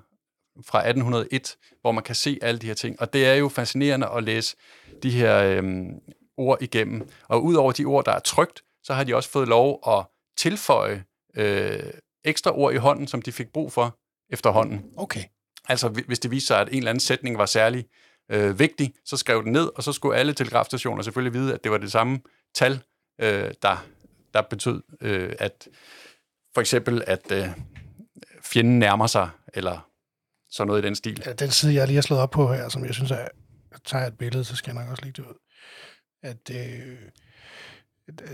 [0.65, 3.01] fra 1801, hvor man kan se alle de her ting.
[3.01, 4.56] Og det er jo fascinerende at læse
[5.04, 5.63] de her øh,
[6.38, 7.10] ord igennem.
[7.28, 10.06] Og udover de ord, der er trygt, så har de også fået lov at
[10.38, 11.04] tilføje
[11.38, 11.80] øh,
[12.25, 13.97] ekstra ord i hånden, som de fik brug for
[14.30, 14.86] efterhånden.
[14.97, 15.23] Okay.
[15.67, 17.86] Altså hvis det viste sig, at en eller anden sætning var særlig
[18.32, 21.71] øh, vigtig, så skrev den ned, og så skulle alle telegrafstationer selvfølgelig vide, at det
[21.71, 22.19] var det samme
[22.56, 22.84] tal,
[23.21, 23.86] øh, der,
[24.34, 25.67] der betød, øh, at
[26.54, 27.49] for eksempel, at øh,
[28.43, 29.89] fjenden nærmer sig, eller
[30.49, 31.23] sådan noget i den stil.
[31.25, 33.28] Ja, den side, jeg lige har slået op på her, som jeg synes er,
[33.71, 35.36] jeg tager et billede, så skal jeg nok også lægge det ud.
[36.23, 36.97] At øh,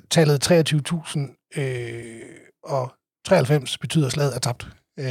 [0.10, 2.22] tallet 23.000 øh,
[2.64, 2.94] og
[3.26, 4.68] 93 betyder, at slaget er tabt.
[5.00, 5.06] Øh,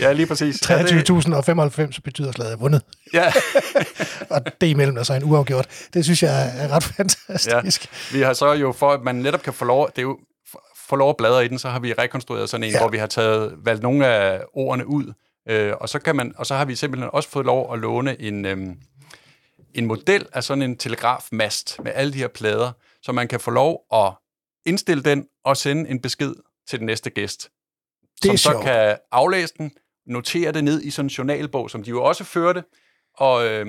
[0.00, 0.70] ja, lige præcis.
[0.70, 2.82] 23.095 betyder, at slaget er vundet.
[3.14, 3.32] Ja.
[4.34, 5.88] og det imellem er så en uafgjort.
[5.94, 7.84] Det synes jeg er ret fantastisk.
[7.84, 8.18] Ja.
[8.18, 10.18] Vi har så jo, for at man netop kan få lov, det er jo,
[10.88, 12.78] få lov at bladre i den, så har vi rekonstrueret sådan en, ja.
[12.78, 15.12] hvor vi har taget, valgt nogle af ordene ud,
[15.48, 18.20] øh, og, så kan man, og så har vi simpelthen også fået lov at låne
[18.20, 18.58] en, øh,
[19.74, 23.50] en model af sådan en telegrafmast med alle de her plader, så man kan få
[23.50, 24.12] lov at
[24.66, 26.34] indstille den og sende en besked
[26.68, 27.59] til den næste gæst det
[28.24, 28.64] som så sjovt.
[28.64, 29.70] kan aflæse den,
[30.06, 32.64] notere det ned i sådan en journalbog, som de jo også førte,
[33.18, 33.66] og, øh,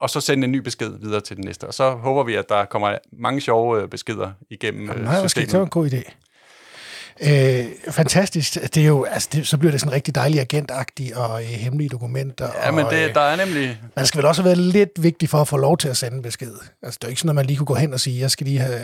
[0.00, 1.66] og så sende en ny besked videre til den næste.
[1.66, 5.20] Og så håber vi, at der kommer mange sjove øh, beskeder igennem Jamen, øh, nej,
[5.20, 5.50] systemet.
[5.50, 6.12] det var en god idé.
[7.22, 8.54] Øh, fantastisk.
[8.54, 11.88] Det er jo, altså, det, så bliver det sådan rigtig dejligt agentagtigt og øh, hemmelige
[11.88, 12.48] dokumenter.
[12.64, 13.80] Ja, men og, det, øh, der er nemlig...
[13.96, 16.22] man skal vel også være lidt vigtig for at få lov til at sende en
[16.22, 16.54] besked.
[16.82, 18.30] Altså, det er jo ikke sådan, at man lige kunne gå hen og sige, jeg
[18.30, 18.80] skal lige have...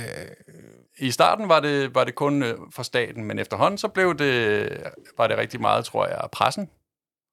[0.99, 4.69] I starten var det, var det kun øh, for staten, men efterhånden så blev det,
[5.19, 6.69] var det rigtig meget, tror jeg, pressen,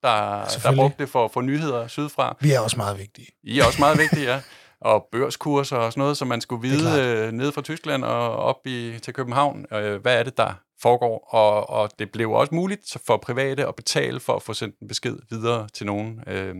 [0.03, 2.37] der, der brugte det for at få nyheder sydfra.
[2.39, 3.27] Vi er også meget vigtige.
[3.43, 4.41] I er også meget vigtige, ja.
[4.81, 8.67] Og børskurser og sådan noget, som man skulle vide øh, ned fra Tyskland og op
[8.67, 9.65] i, til København.
[9.73, 11.27] Øh, hvad er det, der foregår?
[11.29, 14.87] Og, og det blev også muligt for private at betale for at få sendt en
[14.87, 16.19] besked videre til nogen.
[16.27, 16.55] Øh,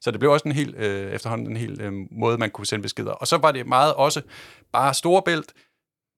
[0.00, 2.82] så det blev også en helt, øh, efterhånden en helt øh, måde, man kunne sende
[2.82, 3.12] beskeder.
[3.12, 4.22] Og så var det meget også
[4.72, 5.52] bare storebælt.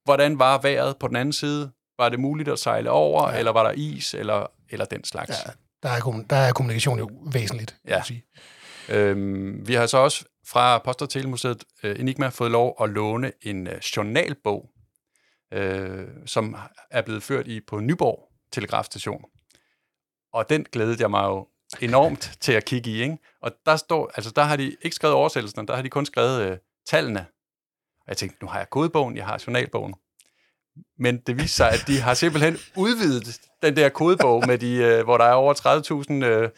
[0.09, 1.71] Hvordan var vejret på den anden side?
[1.99, 3.39] Var det muligt at sejle over, ja.
[3.39, 5.31] eller var der is, eller, eller den slags?
[5.47, 5.51] Ja,
[5.83, 7.97] der er, der er kommunikation jo væsentligt, ja.
[7.97, 8.25] Vil sige.
[8.89, 13.33] Øhm, vi har så også fra Post- og Telemuseet øh, Enigma fået lov at låne
[13.43, 14.71] en øh, journalbog,
[15.53, 16.57] øh, som
[16.91, 19.25] er blevet ført i på Nyborg Telegrafstation.
[20.33, 21.47] Og den glædede jeg mig jo
[21.81, 23.03] enormt til at kigge i.
[23.03, 23.19] Ikke?
[23.43, 26.43] Og der står, altså der har de ikke skrevet oversættelsen, der har de kun skrevet
[26.43, 27.27] øh, tallene.
[28.09, 29.95] Og jeg tænkte, nu har jeg kodebogen, jeg har journalbogen.
[30.99, 35.05] Men det viser sig, at de har simpelthen udvidet den der kodebog, med de, øh,
[35.05, 35.55] hvor der er over
[36.23, 36.49] 30.000 øh,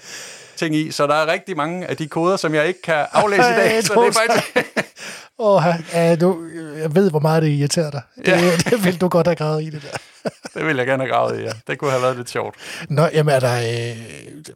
[0.56, 0.90] ting i.
[0.90, 3.84] Så der er rigtig mange af de koder, som jeg ikke kan aflæse i dag.
[3.84, 4.56] Så det er faktisk...
[5.38, 6.46] Åh, ja, du,
[6.78, 8.02] jeg ved, hvor meget det irriterer dig.
[8.16, 8.56] Det, Ja.
[8.56, 9.98] det vil du godt have gravet i det der.
[10.54, 11.50] det vil jeg gerne have gravet i, ja.
[11.66, 12.56] Det kunne have været lidt sjovt.
[12.88, 13.96] Nå, jamen, er der, øh,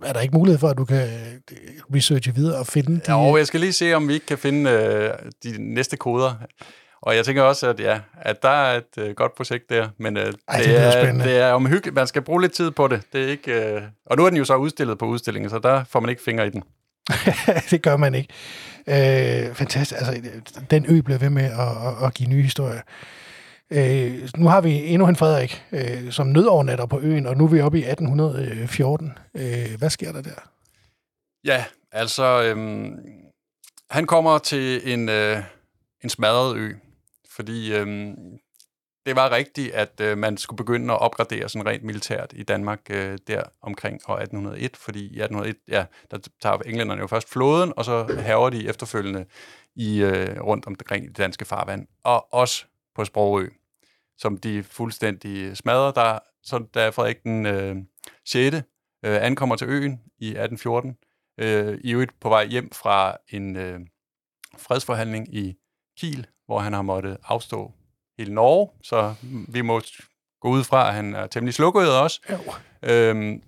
[0.09, 1.57] er der ikke mulighed for, at du kan øh,
[1.95, 3.01] researche videre og finde de...
[3.09, 5.11] Ja, og jeg skal lige se, om vi ikke kan finde øh,
[5.45, 6.35] de næste koder.
[7.07, 10.17] Og jeg tænker også, at ja, at der er et øh, godt projekt der, men
[10.17, 11.25] øh, Ej, det det, er, spændende.
[11.25, 11.95] det er omhyggeligt.
[11.95, 13.03] Man skal bruge lidt tid på det.
[13.13, 15.85] Det er ikke, øh, og nu er den jo så udstillet på udstillingen, så der
[15.85, 16.63] får man ikke fingre i den.
[17.71, 18.29] det gør man ikke.
[18.87, 20.01] Øh, fantastisk.
[20.01, 20.23] Altså,
[20.71, 22.81] den ø bliver ved med at, at, at give nye historier.
[23.71, 27.49] Øh, nu har vi endnu en Frederik, øh, som nødovernatter på øen, og nu er
[27.49, 29.19] vi oppe i 1814.
[29.35, 30.51] Øh, hvad sker der der?
[31.45, 32.97] Ja, altså, øhm,
[33.91, 35.43] han kommer til en, øh,
[36.05, 36.73] en smadret ø,
[37.37, 38.39] fordi øhm,
[39.07, 42.81] det var rigtigt, at øh, man skulle begynde at opgradere sådan rent militært i Danmark
[42.91, 47.73] øh, der omkring år 1801, fordi i 1801, ja, der tager englænderne jo først flåden,
[47.77, 49.27] og så haver de efterfølgende
[49.77, 53.49] i øh, rundt omkring i det danske farvand, og også på Sprogø,
[54.19, 55.93] som de fuldstændig smadrer.
[55.93, 57.77] Der, så da Frederik den øh,
[58.25, 58.57] 6.
[58.57, 58.63] Øh,
[59.03, 60.97] ankommer til øen i 1814,
[61.39, 63.81] øh, i øvrigt på vej hjem fra en øh,
[64.59, 65.55] fredsforhandling i
[65.99, 67.73] Kiel, hvor han har måttet afstå
[68.19, 69.15] hele Norge, så
[69.49, 69.83] vi må
[70.41, 72.21] gå ud fra, at han er temmelig slukket også.
[72.31, 72.39] Jo.
[72.83, 73.43] Øhm,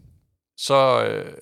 [0.57, 1.37] så, øh,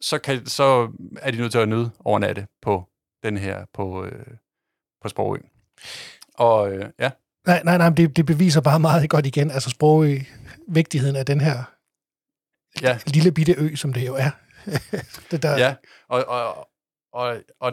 [0.00, 2.84] så, kan, så er de nødt til at nyde overnatte på
[3.22, 4.26] den her på, øh,
[5.02, 5.38] på Sprogø.
[6.34, 7.10] Og øh, ja,
[7.46, 10.06] Nej, nej, nej, det, det beviser bare meget godt igen, altså sprog
[10.68, 11.64] vigtigheden af den her
[12.82, 14.30] ja, lille bitte ø, som det jo er.
[15.30, 15.74] det der, Ja,
[16.08, 16.68] og, og,
[17.12, 17.72] og, og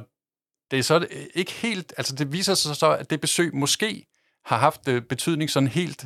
[0.72, 4.06] det er så ikke helt, altså det viser sig så, at det besøg måske
[4.46, 6.06] har haft øh, betydning sådan helt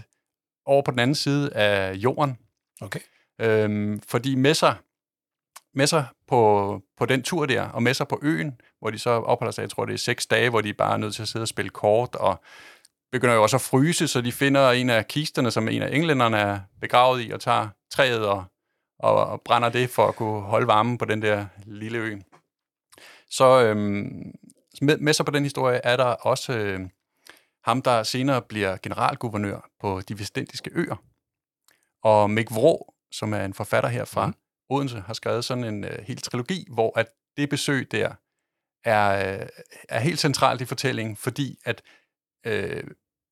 [0.66, 2.38] over på den anden side af jorden.
[2.82, 3.00] Okay.
[3.42, 4.76] Øhm, fordi med sig,
[5.74, 9.10] med sig på, på den tur der, og med sig på øen, hvor de så
[9.10, 11.28] opholder sig, jeg tror det er seks dage, hvor de bare er nødt til at
[11.28, 12.42] sidde og spille kort, og
[13.12, 16.38] begynder jo også at fryse, så de finder en af kisterne, som en af englænderne
[16.38, 18.44] er begravet i, og tager træet og,
[19.00, 22.18] og, og brænder det for at kunne holde varmen på den der lille ø.
[23.30, 24.32] Så øhm,
[24.82, 26.90] med, med sig på den historie er der også øh,
[27.64, 31.04] ham, der senere bliver generalguvernør på de vestindiske øer.
[32.04, 34.34] Og Mick Vrå, som er en forfatter her fra mm.
[34.70, 37.08] Odense, har skrevet sådan en øh, hel trilogi, hvor at
[37.38, 38.16] det besøg der
[38.84, 39.48] er, øh,
[39.90, 41.82] er helt centralt i fortællingen, fordi at
[42.46, 42.84] øh,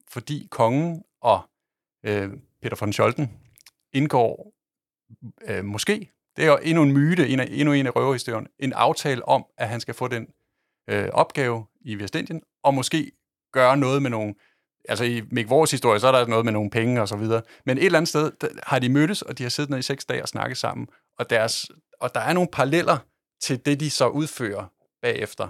[0.08, 1.42] fordi kongen og
[2.04, 2.30] øh,
[2.62, 3.40] Peter von Scholten
[3.94, 4.54] indgår
[5.42, 8.74] øh, måske, det er jo endnu en myte, en af, endnu en af røverhistorien, en
[8.74, 10.28] aftale om, at han skal få den
[10.90, 13.12] øh, opgave i Vestindien, og måske
[13.54, 14.36] gøre noget med nogle,
[14.90, 17.42] altså i Mick Vores historie, så er der noget med nogle penge og så videre,
[17.66, 19.82] men et eller andet sted der har de mødtes, og de har siddet ned i
[19.82, 22.98] seks dage og snakket sammen, og, deres, og der er nogle paralleller
[23.42, 24.66] til det, de så udfører
[25.02, 25.48] bagefter.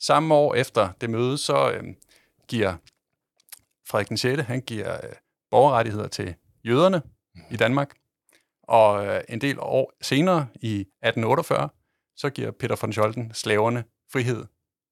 [0.00, 1.84] Samme år efter det møde, så øh,
[2.48, 2.74] giver
[3.88, 4.42] Frederik den 6.
[4.42, 5.12] han giver øh,
[5.50, 7.02] borgerrettigheder til jøderne
[7.50, 7.94] i Danmark,
[8.62, 11.68] og øh, en del år senere, i 1848,
[12.16, 14.44] så giver Peter von Scholten slaverne frihed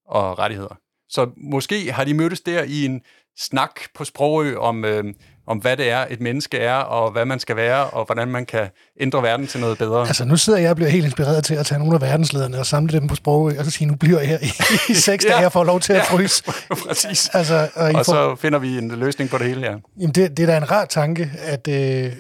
[0.09, 0.79] og rettigheder.
[1.09, 3.01] Så måske har de mødtes der i en
[3.39, 5.05] snak på Sprogø om, øh,
[5.47, 8.47] om hvad det er, et menneske er, og hvad man skal være, og hvordan man
[8.47, 8.69] kan
[9.01, 10.01] ændre verden til noget bedre.
[10.07, 12.67] Altså, nu sidder jeg og bliver helt inspireret til at tage nogle af verdenslederne og
[12.67, 15.31] samle dem på sprog, og så sige, nu bliver jeg her i, i seks Ja.
[15.33, 16.17] dage og får lov til at Ja.
[16.17, 16.45] fryse.
[16.89, 17.29] Præcis.
[17.33, 19.77] Altså, og, Og får, så finder vi en løsning på det hele, ja.
[20.01, 22.13] jamen det, det er da en rar tanke, at øh,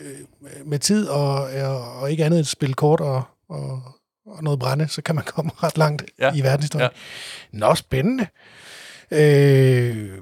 [0.66, 3.83] med tid og, og, og ikke andet end spille kort og, og,
[4.26, 6.32] og noget brænde, så kan man komme ret langt Ja.
[6.34, 6.90] i verdenshistorien.
[7.52, 7.58] Ja.
[7.58, 8.26] Nå, spændende.
[9.10, 10.18] Øh,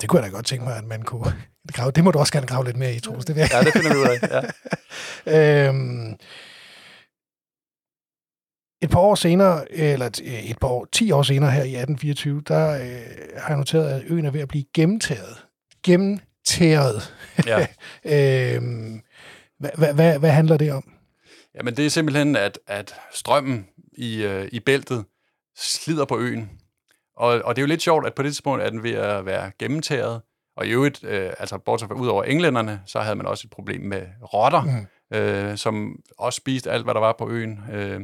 [0.00, 1.32] det kunne jeg da godt tænke mig, at man kunne
[1.72, 1.90] grave.
[1.90, 3.24] Det må du også gerne grave lidt mere i, Troels.
[3.24, 4.28] Det vil jeg Ja, det finder vi ud af.
[4.28, 4.40] Ja.
[5.68, 6.16] Øhm,
[8.82, 12.42] et par år senere, eller et- et par år, 10 år senere her i 1824,
[12.48, 12.80] der øh,
[13.36, 15.44] har jeg noteret, at øen er ved at blive gennemtæret.
[15.82, 17.14] Gennemtæret.
[17.46, 17.66] ja.
[18.04, 19.00] øhm,
[19.58, 20.92] hvad, hvad, hvad, hvad handler det om?
[21.54, 25.04] Jamen, det er simpelthen, at, at strømmen i, øh, i bæltet
[25.56, 26.50] slider på øen.
[27.16, 29.26] Og, og det er jo lidt sjovt, at på det tidspunkt er den ved at
[29.26, 30.22] være gennemtæret.
[30.56, 33.50] Og i øvrigt, øh, altså bortset fra ud over englænderne, så havde man også et
[33.50, 35.16] problem med rotter, mm.
[35.16, 37.60] øh, som også spiste alt, hvad der var på øen.
[37.72, 38.00] Øh,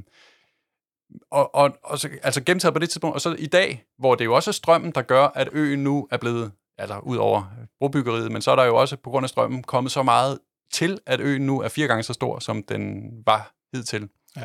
[1.30, 3.14] og, og, og så, altså gennemtaget på det tidspunkt.
[3.14, 6.08] Og så i dag, hvor det jo også er strømmen, der gør, at øen nu
[6.10, 7.44] er blevet, altså ud over
[7.78, 10.38] brobyggeriet, men så er der jo også på grund af strømmen kommet så meget
[10.72, 14.08] til, at øen nu er fire gange så stor, som den var hidtil.
[14.36, 14.44] Ja.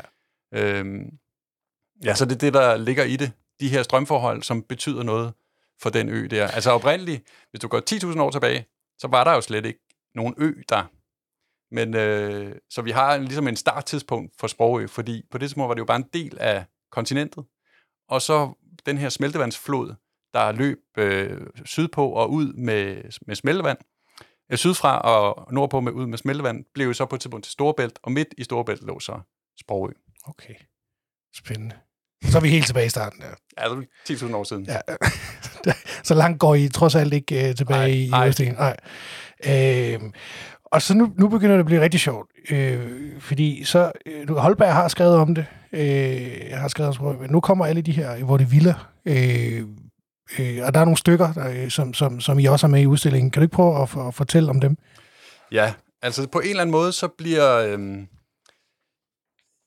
[0.54, 1.18] Øhm,
[2.04, 3.32] ja, så det er det, der ligger i det.
[3.60, 5.34] De her strømforhold, som betyder noget
[5.82, 6.48] for den ø der.
[6.48, 8.66] Altså oprindeligt, hvis du går 10.000 år tilbage,
[8.98, 9.80] så var der jo slet ikke
[10.14, 10.84] nogen ø der.
[11.74, 15.74] Men øh, så vi har ligesom en starttidspunkt for Sprogø, fordi på det tidspunkt var
[15.74, 17.44] det jo bare en del af kontinentet.
[18.08, 18.52] Og så
[18.86, 19.94] den her smeltevandsflod,
[20.34, 23.78] der løb øh, sydpå og ud med, med smeltevand,
[24.58, 27.98] sydfra og nordpå med ud med smeltevand, blev jo så på et tidspunkt til Storebælt,
[28.02, 29.20] og midt i Storebælt lå så
[29.60, 29.92] Sprogø.
[30.24, 30.54] Okay,
[31.36, 31.74] spændende.
[32.24, 33.34] Så er vi helt tilbage i starten der.
[33.56, 33.84] Altså
[34.26, 34.66] 10.000 år siden.
[34.66, 34.80] Ja.
[36.08, 38.28] så langt går I trods alt ikke uh, tilbage Nej, i nej.
[38.28, 38.54] Østingen.
[38.54, 38.76] Nej.
[39.46, 40.12] Øhm,
[40.64, 44.74] og så nu, nu begynder det at blive rigtig sjovt, øh, fordi så, øh, Holberg
[44.74, 48.36] har skrevet om det, øh, har skrevet om men nu kommer alle de her, hvor
[48.36, 49.62] det vilder, øh,
[50.38, 52.82] øh, og der er nogle stykker, der, øh, som, som, som I også har med
[52.82, 53.30] i udstillingen.
[53.30, 54.76] Kan du ikke prøve at, for, at fortælle om dem?
[55.52, 58.08] Ja, altså på en eller anden måde, så bliver, øhm,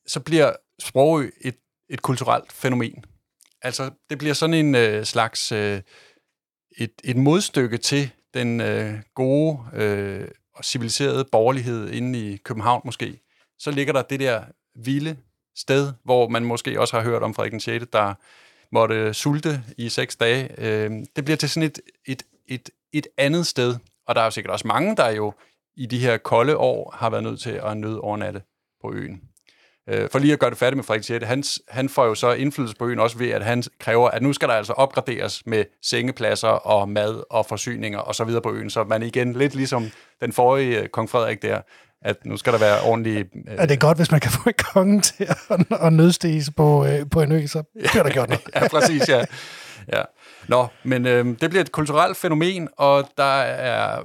[0.08, 1.56] så bliver Sprogø et,
[1.90, 3.04] et kulturelt fænomen.
[3.62, 5.82] Altså, det bliver sådan en øh, slags øh,
[6.78, 13.20] et, et modstykke til den øh, gode øh, og civiliserede borgerlighed inde i København måske.
[13.60, 14.44] Så ligger der det der
[14.76, 15.18] vilde
[15.56, 18.14] sted, hvor man måske også har hørt om Frederik den 6., der
[18.72, 20.50] måtte sulte i seks dage.
[20.58, 23.76] Øh, det bliver til sådan et, et, et, et andet sted.
[24.08, 25.34] Og der er jo sikkert også mange, der jo
[25.78, 28.42] i de her kolde år har været nødt til at nøde overnatte
[28.82, 29.22] på øen.
[29.90, 32.32] Øh, for lige at gøre det færdigt med Frederik 6., han, han får jo så
[32.32, 35.66] indflydelse på øen også ved, at han kræver, at nu skal der altså opgraderes med
[35.82, 38.70] sengepladser og mad og forsyninger og så videre på øen.
[38.70, 41.62] Så man igen, lidt ligesom den forrige øh, kong Frederik der,
[42.06, 43.20] at nu skal der være ordentlige...
[43.20, 45.94] Øh, Er det godt, hvis man kan få en konge til at, at
[46.56, 48.44] på, øh, på en ø, så bliver der gjort noget.
[48.56, 49.26] ja, præcis, ja.
[49.94, 50.02] ja.
[50.48, 54.02] Nå, men øh, det bliver et kulturelt fænomen, og der er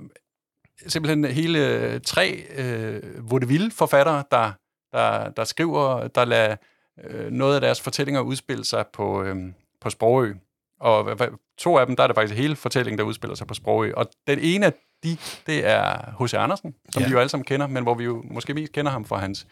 [0.87, 4.53] simpelthen hele tre øh, vaudeville-forfattere, der,
[4.93, 6.57] der, der skriver, der lader
[7.05, 9.37] øh, noget af deres fortællinger udspille sig på, øh,
[9.81, 10.33] på Sprogø.
[10.81, 11.19] Og
[11.59, 13.93] to af dem, der er det faktisk hele fortællingen, der udspiller sig på Sprogø.
[13.97, 15.17] Og den ene af de,
[15.47, 16.35] det er H.C.
[16.35, 17.05] Andersen, som Ja.
[17.05, 17.09] ja.
[17.09, 19.47] vi jo alle sammen kender, men hvor vi jo måske mest kender ham fra hans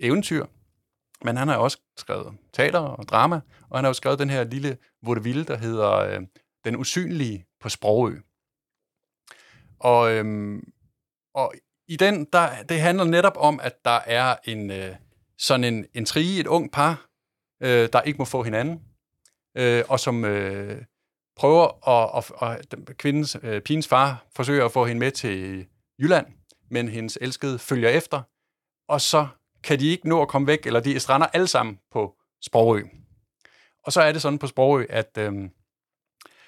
[0.00, 0.46] eventyr.
[1.24, 4.44] Men han har også skrevet teater og drama, og han har jo skrevet den her
[4.44, 6.20] lille vaudeville, der hedder øh,
[6.64, 8.16] Den usynlige på Sprogø.
[9.80, 10.72] Og, øhm,
[11.34, 11.54] og
[11.88, 14.96] i den, der, det handler netop om, at der er en øh,
[15.38, 17.06] sådan en, en trige, et ung par,
[17.62, 18.80] øh, der ikke må få hinanden,
[19.56, 20.82] øh, og som øh,
[21.36, 25.66] prøver at, at, at kvindens, øh, pigens far forsøger at få hende med til
[26.00, 26.26] Jylland,
[26.70, 28.22] men hendes elskede følger efter,
[28.88, 29.26] og så
[29.62, 32.82] kan de ikke nå at komme væk, eller de strander alle sammen på Sprogø.
[33.84, 35.32] Og så er det sådan på Sprogø, at, øh,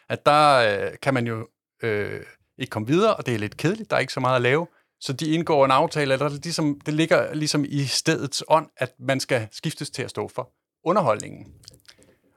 [0.09, 1.49] at der øh, kan man jo
[1.83, 2.23] øh,
[2.59, 4.67] ikke komme videre, og det er lidt kedeligt, der er ikke så meget at lave,
[5.01, 8.95] så de indgår en aftale, eller det, ligesom, det ligger ligesom i stedets ånd, at
[8.99, 10.53] man skal skiftes til at stå for
[10.85, 11.55] underholdningen.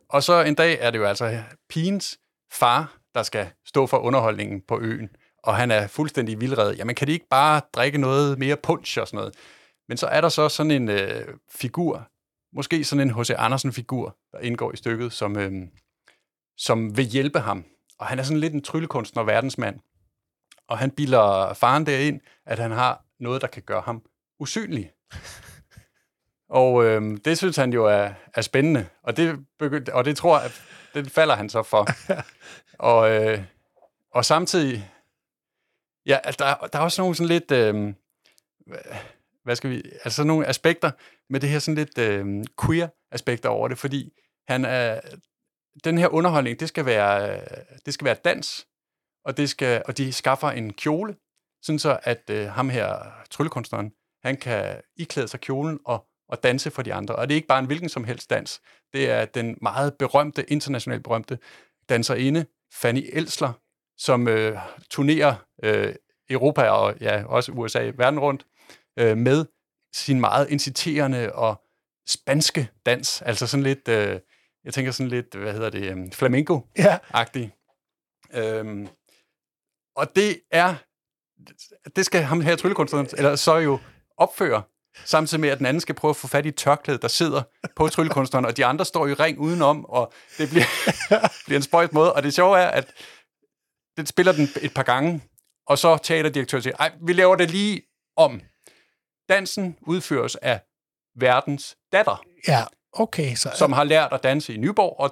[0.10, 2.20] Og så en dag er det jo altså pigens
[2.52, 5.10] far, der skal stå for underholdningen på øen,
[5.44, 6.76] og han er fuldstændig vildred.
[6.76, 9.36] Jamen, kan de ikke bare drikke noget mere punch og sådan noget?
[9.88, 12.08] Men så er der så sådan en øh, figur,
[12.54, 13.30] måske sådan en H.C.
[13.38, 15.52] Andersen-figur, der indgår i stykket, som, øh,
[16.58, 17.66] som vil hjælpe ham.
[18.00, 19.80] Og han er sådan lidt en tryllekunstner verdensmand.
[20.68, 24.04] Og han bilder faren derind, at han har noget, der kan gøre ham
[24.40, 24.92] usynlig.
[26.50, 30.40] Og øh, det synes han jo er, er spændende, og det, begy- og det tror
[30.40, 30.52] jeg,
[30.94, 31.88] det falder han så for.
[32.90, 33.44] og, øh,
[34.14, 34.90] og samtidig,
[36.10, 37.52] Ja, altså, der, der er også nogle sådan lidt...
[37.52, 37.94] Øh,
[39.44, 39.84] hvad skal vi...
[40.04, 40.92] Altså nogle aspekter
[41.30, 44.14] med det her sådan lidt øh, queer-aspekter over det, fordi
[44.48, 45.02] han er...
[45.84, 47.42] Den her underholdning, det skal være,
[47.86, 48.68] det skal være dans,
[49.26, 51.16] og, det skal, og de skaffer en kjole,
[51.62, 53.92] sådan så at øh, ham her, tryllekunstneren,
[54.24, 57.16] han kan iklæde sig kjolen og, og danse for de andre.
[57.16, 58.62] Og det er ikke bare en hvilken som helst dans.
[58.94, 61.40] Det er den meget berømte, internationalt berømte
[61.90, 63.54] danserinde, Fanny Elsler,
[63.98, 64.58] som øh,
[64.90, 65.96] turnerer øh,
[66.30, 68.46] Europa og ja, også USA verden rundt
[69.00, 69.46] øh, med
[69.94, 71.62] sin meget inciterende og
[72.08, 73.22] spanske dans.
[73.22, 74.20] Altså sådan lidt, øh,
[74.64, 77.52] jeg tænker sådan lidt, hvad hedder det, um, flamenco-agtig.
[78.34, 78.60] Ja.
[78.60, 78.88] Øhm,
[79.96, 80.76] og det er,
[81.96, 83.80] det skal ham her tryllekunstneren, eller så jo
[84.18, 84.64] opføre,
[85.06, 87.42] samtidig med, at den anden skal prøve at få fat i tørklæde, der sidder
[87.76, 90.66] på tryllekunstneren, og de andre står i ring udenom, og det bliver,
[91.46, 92.14] bliver en spøjt måde.
[92.14, 92.92] Og det sjove er, at
[93.98, 95.22] det spiller den et par gange,
[95.68, 97.82] og så teaterdirektøren siger, ej, vi laver det lige
[98.18, 98.42] om.
[99.30, 100.60] Dansen udføres af
[101.16, 102.24] verdens datter.
[102.48, 103.36] Ja, okay.
[103.36, 105.12] Så, som har lært at danse i Nyborg, og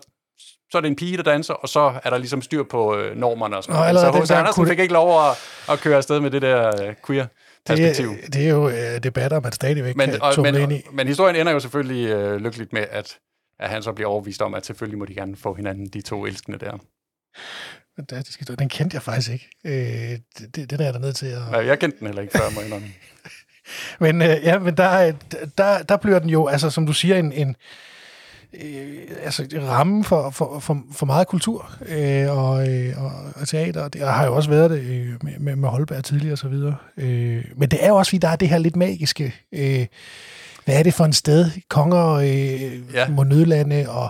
[0.72, 3.18] så er det en pige, der danser, og så er der ligesom styr på øh,
[3.18, 4.00] normerne og sådan noget.
[4.00, 4.32] Så H.C.
[4.32, 4.70] Andersen kunne...
[4.70, 5.38] fik ikke lov at,
[5.70, 7.26] at køre afsted med det der øh, queer
[7.68, 8.10] perspektiv.
[8.10, 10.82] Det, det er jo øh, debatter, man stadigvæk men, kan og, men, ind i.
[10.92, 13.18] Men historien ender jo selvfølgelig øh, lykkeligt med, at,
[13.60, 16.26] at han så bliver overvist om, at selvfølgelig må de gerne få hinanden, de to
[16.26, 16.78] elskende der.
[17.96, 18.58] Fantastisk historie.
[18.58, 19.50] Den kendte jeg faktisk ikke.
[19.66, 21.42] Øh, det, det, den er der ned til at...
[21.52, 22.82] Nej, jeg kendte den heller ikke før, må jeg
[24.00, 25.14] Men øh, ja, men der,
[25.58, 27.56] der, der bliver den jo, altså som du siger, en, en
[28.54, 33.88] øh, altså ramme for, for, for, for meget kultur øh, og, øh, og, og teater.
[33.88, 36.76] Det har jo også været det øh, med, med, med Holberg tidligere og så videre.
[36.98, 39.36] Øh, men det er jo også, fordi der er det her lidt magiske...
[39.52, 39.86] Øh,
[40.66, 41.52] hvad er det for en sted?
[41.70, 43.10] Konger øh, ja.
[43.10, 44.10] må nødlande og...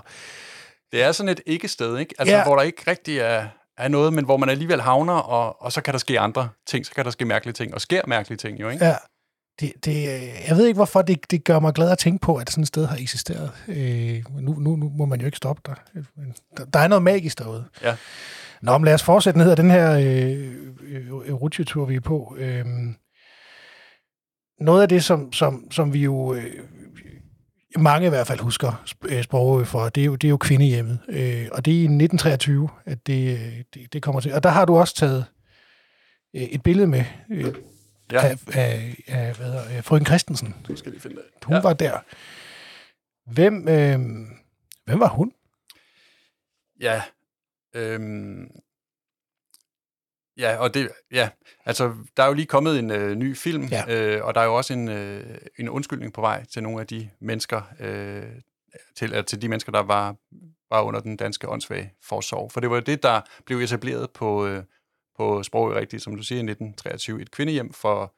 [0.91, 2.15] Det er sådan et ikke-sted, ikke?
[2.19, 2.43] Altså, ja.
[2.43, 3.45] hvor der ikke rigtig er,
[3.77, 6.85] er noget, men hvor man alligevel havner, og, og så kan der ske andre ting,
[6.85, 8.85] så kan der ske mærkelige ting, og sker mærkelige ting jo, ikke?
[8.85, 8.95] Ja.
[9.59, 10.03] Det, det,
[10.47, 12.67] jeg ved ikke, hvorfor det, det gør mig glad at tænke på, at sådan et
[12.67, 13.51] sted har eksisteret.
[13.67, 16.01] Øh, nu, nu, nu må man jo ikke stoppe der.
[16.57, 17.65] Der, der er noget magisk derude.
[17.83, 17.95] Ja.
[18.61, 20.53] Nå, men lad os fortsætte ned ad den her øh,
[20.87, 22.35] øh, rutsjetur, vi er på.
[22.39, 22.65] Øh,
[24.61, 26.33] noget af det, som, som, som vi jo...
[26.33, 26.53] Øh,
[27.77, 30.99] mange i hvert fald husker øh, Sprogø for, det er jo, det er jo kvindehjemmet.
[31.09, 34.33] Øh, og det er i 1923, at det, øh, det, det kommer til.
[34.33, 35.25] Og der har du også taget
[36.35, 37.03] øh, et billede med.
[37.31, 37.53] Øh,
[38.11, 38.27] ja.
[38.27, 40.55] af, af, af hvad hedder, frøken Christensen.
[40.67, 41.45] Det skal de finde af.
[41.45, 41.61] Hun ja.
[41.61, 41.99] var der.
[43.31, 43.99] Hvem, øh,
[44.85, 45.33] hvem var hun?
[46.81, 47.01] Ja,
[47.75, 48.51] øhm,
[50.37, 51.29] ja, og det, ja,
[51.65, 53.83] altså, der er jo lige kommet en øh, ny film, ja.
[53.87, 56.87] øh, og der er jo også en, øh, en undskyldning på vej til nogle af
[56.87, 58.23] de mennesker, øh,
[58.95, 60.15] til, øh, til de mennesker, der var,
[60.69, 62.51] var under den danske åndssvage forsorg.
[62.51, 64.63] For det var det, der blev etableret på, øh,
[65.17, 68.15] på sproget rigtigt, som du siger, i 1923, et kvindehjem for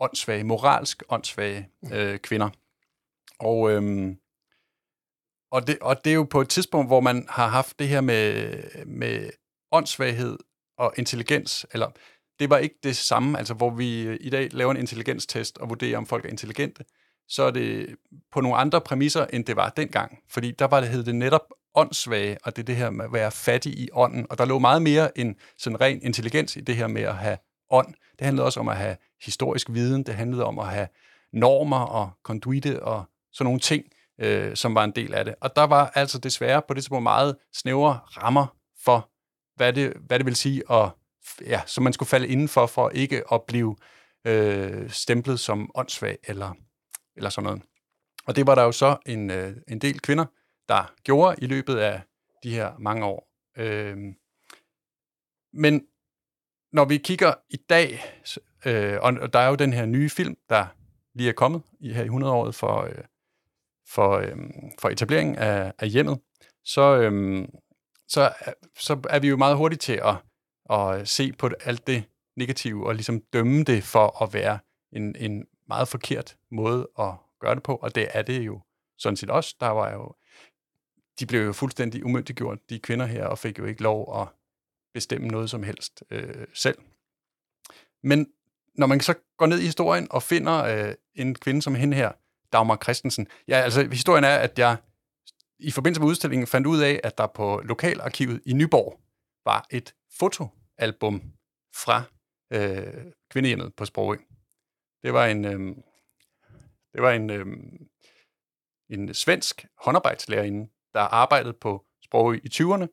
[0.00, 2.50] åndssvage, moralsk åndssvage øh, kvinder.
[3.38, 4.18] Og, øhm,
[5.50, 8.00] og, det, og det er jo på et tidspunkt, hvor man har haft det her
[8.00, 8.54] med,
[8.86, 9.30] med
[9.72, 10.38] åndssvaghed
[10.78, 11.90] og intelligens, eller
[12.38, 15.98] det var ikke det samme, altså hvor vi i dag laver en intelligenstest og vurderer,
[15.98, 16.84] om folk er intelligente,
[17.28, 17.96] så er det
[18.32, 20.18] på nogle andre præmisser, end det var dengang.
[20.28, 23.12] Fordi der var det, hed det netop åndssvage, og det er det her med at
[23.12, 24.26] være fattig i ånden.
[24.30, 27.38] Og der lå meget mere end sådan ren intelligens i det her med at have
[27.70, 27.94] ånd.
[28.18, 30.88] Det handlede også om at have historisk viden, det handlede om at have
[31.32, 33.84] normer og konduite og sådan nogle ting,
[34.20, 35.34] øh, som var en del af det.
[35.40, 38.46] Og der var altså desværre på det tidspunkt meget snævre rammer
[38.84, 39.10] for,
[39.56, 40.90] hvad det, hvad det vil sige, at,
[41.46, 43.76] ja, som man skulle falde indenfor, for ikke at blive
[44.26, 46.52] øh, stemplet som åndssvag eller,
[47.16, 47.62] eller sådan noget.
[48.26, 50.24] Og det var der jo så en, øh, en del kvinder,
[50.68, 52.00] der gjorde i løbet af
[52.42, 53.28] de her mange år.
[53.56, 53.96] Øh,
[55.52, 55.86] men
[56.72, 58.00] når vi kigger i dag,
[58.66, 60.66] øh, og der er jo den her nye film, der
[61.14, 63.04] lige er kommet i her i 100-året for, øh,
[63.88, 64.36] for, øh,
[64.78, 66.20] for etableringen af, af hjemmet,
[66.64, 67.48] så, øhm, øh,
[68.08, 68.32] så,
[68.78, 70.14] så er vi jo meget hurtigt til at,
[70.70, 72.04] at se på alt det
[72.36, 74.58] negative og ligesom dømme det for at være
[74.92, 78.60] en, en meget forkert måde at gøre det på, og det er det jo
[78.98, 79.56] sådan set også.
[79.60, 80.14] Der var jo
[81.20, 84.28] de blev jo fuldstændig umyndiggjort, de kvinder her, og fik jo ikke lov at
[84.94, 86.78] bestemme noget som helst øh, selv.
[88.02, 88.26] Men
[88.74, 92.12] når man så går ned i historien og finder øh, en kvinde som hende her,
[92.52, 94.76] Dagmar Christensen, ja, altså historien er, at jeg
[95.58, 99.00] i forbindelse med udstillingen fandt ud af, at der på Lokalarkivet i Nyborg
[99.44, 101.22] var et fotoalbum
[101.74, 102.02] fra
[102.52, 104.16] øh, kvindehjemmet på Sprogø.
[105.02, 105.76] Det var en, øh,
[106.92, 107.46] det var en, øh,
[108.90, 112.86] en svensk håndarbejdslærerinde, der arbejdede på Sprogø i 20'erne,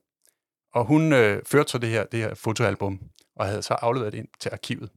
[0.74, 3.00] og hun øh, førte så det her, det her fotoalbum.
[3.36, 4.90] og havde så afleveret det ind til arkivet.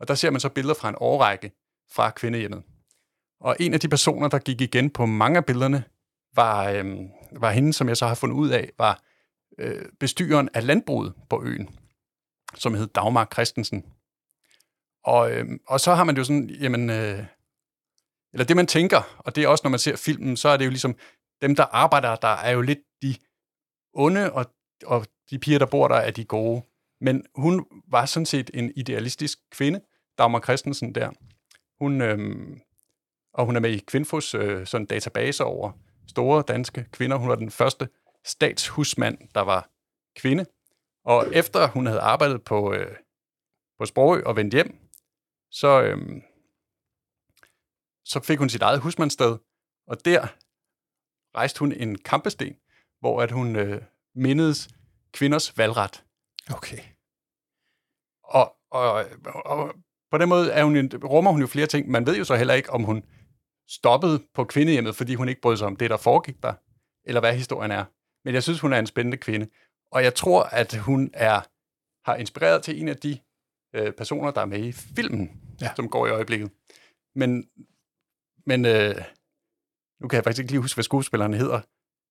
[0.00, 1.52] Og der ser man så billeder fra en årrække
[1.92, 2.62] fra kvindehjemmet.
[3.40, 5.84] Og en af de personer, der gik igen på mange af billederne,
[6.34, 6.96] var, øh,
[7.32, 9.02] var hende, som jeg så har fundet ud af, var
[9.58, 11.68] øh, bestyreren af landbruget på øen,
[12.54, 13.84] som hed Dagmar Christensen.
[15.04, 17.24] Og, øh, og så har man jo sådan, jamen, øh,
[18.32, 20.64] eller det man tænker, og det er også, når man ser filmen, så er det
[20.64, 20.94] jo ligesom,
[21.42, 23.14] dem der arbejder der er jo lidt de
[23.92, 24.46] onde, og,
[24.86, 26.62] og de piger, der bor der, er de gode.
[27.00, 29.80] Men hun var sådan set en idealistisk kvinde,
[30.18, 31.10] Dagmar Christensen der.
[31.78, 32.60] Hun, øhm,
[33.34, 35.72] og hun er med i Kvinfos øh, sådan database over
[36.08, 37.16] store danske kvinder.
[37.16, 37.88] Hun var den første
[38.24, 39.70] statshusmand, der var
[40.16, 40.46] kvinde.
[41.04, 42.96] Og efter hun havde arbejdet på, øh,
[43.78, 44.78] på Sprogø og vendt hjem,
[45.50, 46.22] så, øh,
[48.04, 49.38] så fik hun sit eget husmandssted,
[49.86, 50.26] og der
[51.36, 52.56] rejste hun en kampesten,
[53.00, 53.82] hvor at hun øh,
[54.14, 54.68] mindedes
[55.12, 56.04] kvinders valgret.
[56.50, 56.78] Okay.
[58.24, 59.04] Og, og,
[59.44, 59.74] og
[60.10, 61.88] på den måde er hun, en- rummer hun jo flere ting.
[61.90, 63.02] Man ved jo så heller ikke, om hun
[63.68, 66.54] stoppede på kvindehjemmet, fordi hun ikke brød sig om det, der foregik der,
[67.08, 67.84] eller hvad historien er.
[68.24, 69.48] Men jeg synes, hun er en spændende kvinde.
[69.92, 71.40] Og jeg tror, at hun er
[72.10, 73.18] har inspireret til en af de
[73.74, 75.70] øh, personer, der er med i filmen, Ja.
[75.76, 76.50] som går i øjeblikket.
[77.14, 77.48] Men,
[78.46, 78.94] men øh,
[80.02, 81.60] nu kan jeg faktisk ikke lige huske, hvad skuespilleren hedder.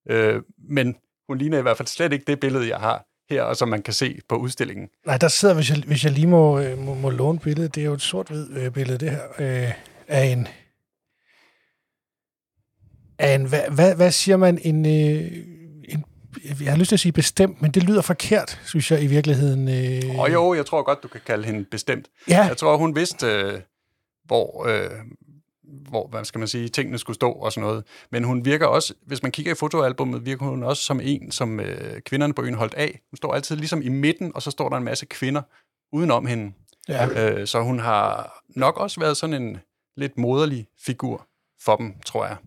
[0.09, 0.95] Øh, men
[1.27, 3.81] hun ligner i hvert fald slet ikke det billede, jeg har her, og som man
[3.81, 4.89] kan se på udstillingen.
[5.05, 7.81] Nej, der sidder, hvis jeg, hvis jeg lige må, øh, må, må låne billedet, det
[7.81, 9.71] er jo et sort-hvid øh, billede, det her, øh,
[10.07, 10.47] af en...
[13.19, 14.59] Af en hvad, hvad, hvad siger man?
[14.61, 15.31] En, øh,
[15.89, 16.05] en,
[16.61, 19.67] jeg har lyst til at sige bestemt, men det lyder forkert, synes jeg i virkeligheden.
[19.69, 22.07] Øh, Og jo, jeg tror godt, du kan kalde hende bestemt.
[22.29, 23.59] Ja, Jeg tror, hun vidste, øh,
[24.25, 24.89] hvor, øh,
[25.89, 27.83] hvor, hvad skal man sige, tingene skulle stå og sådan noget.
[28.11, 31.59] Men hun virker også, hvis man kigger i fotoalbummet, virker hun også som en, som
[31.59, 32.99] øh, kvinderne på øen holdt af.
[33.11, 35.41] Hun står altid ligesom i midten, og så står der en masse kvinder
[35.91, 36.53] udenom hende.
[36.89, 37.31] ja.
[37.31, 39.57] Øh, så hun har nok også været sådan en
[39.97, 41.27] lidt moderlig figur
[41.61, 42.37] for dem, tror jeg.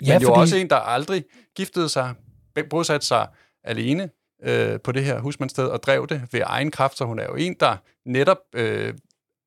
[0.00, 1.24] Men ja jo også en, der aldrig
[1.56, 2.14] giftede sig,
[2.70, 3.28] bosat sig
[3.64, 4.10] alene
[4.44, 7.34] øh, på det her husmandssted og drev det ved egen kraft, så hun er jo
[7.34, 8.94] en, der netop øh,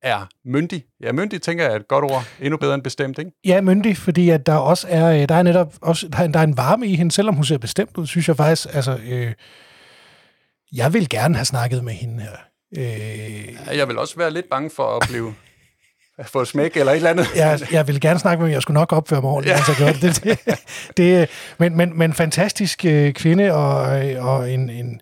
[0.04, 0.84] er myndig.
[1.04, 2.24] Ja, myndig tænker jeg er et godt ord.
[2.40, 3.32] Endnu bedre end bestemt, ikke?
[3.46, 6.40] Ja, myndig, fordi at der også er, øh, der er netop også, der er, der
[6.40, 9.34] er en varme i hende, selvom hun ser bestemt ud, synes jeg faktisk, altså, øh,
[10.74, 12.38] jeg vil gerne have snakket med hende her.
[12.78, 15.34] Øh, Jeg vil også være lidt bange for at blive
[16.26, 17.28] få smæk eller et eller andet.
[17.36, 19.58] jeg, jeg vil gerne snakke med jeg skulle nok opføre mig ordentligt, ja.
[19.58, 20.24] altså gjorde det.
[20.24, 20.60] det, det,
[20.98, 25.02] det men, men, men fantastisk øh, kvinde og, øh, og en, en,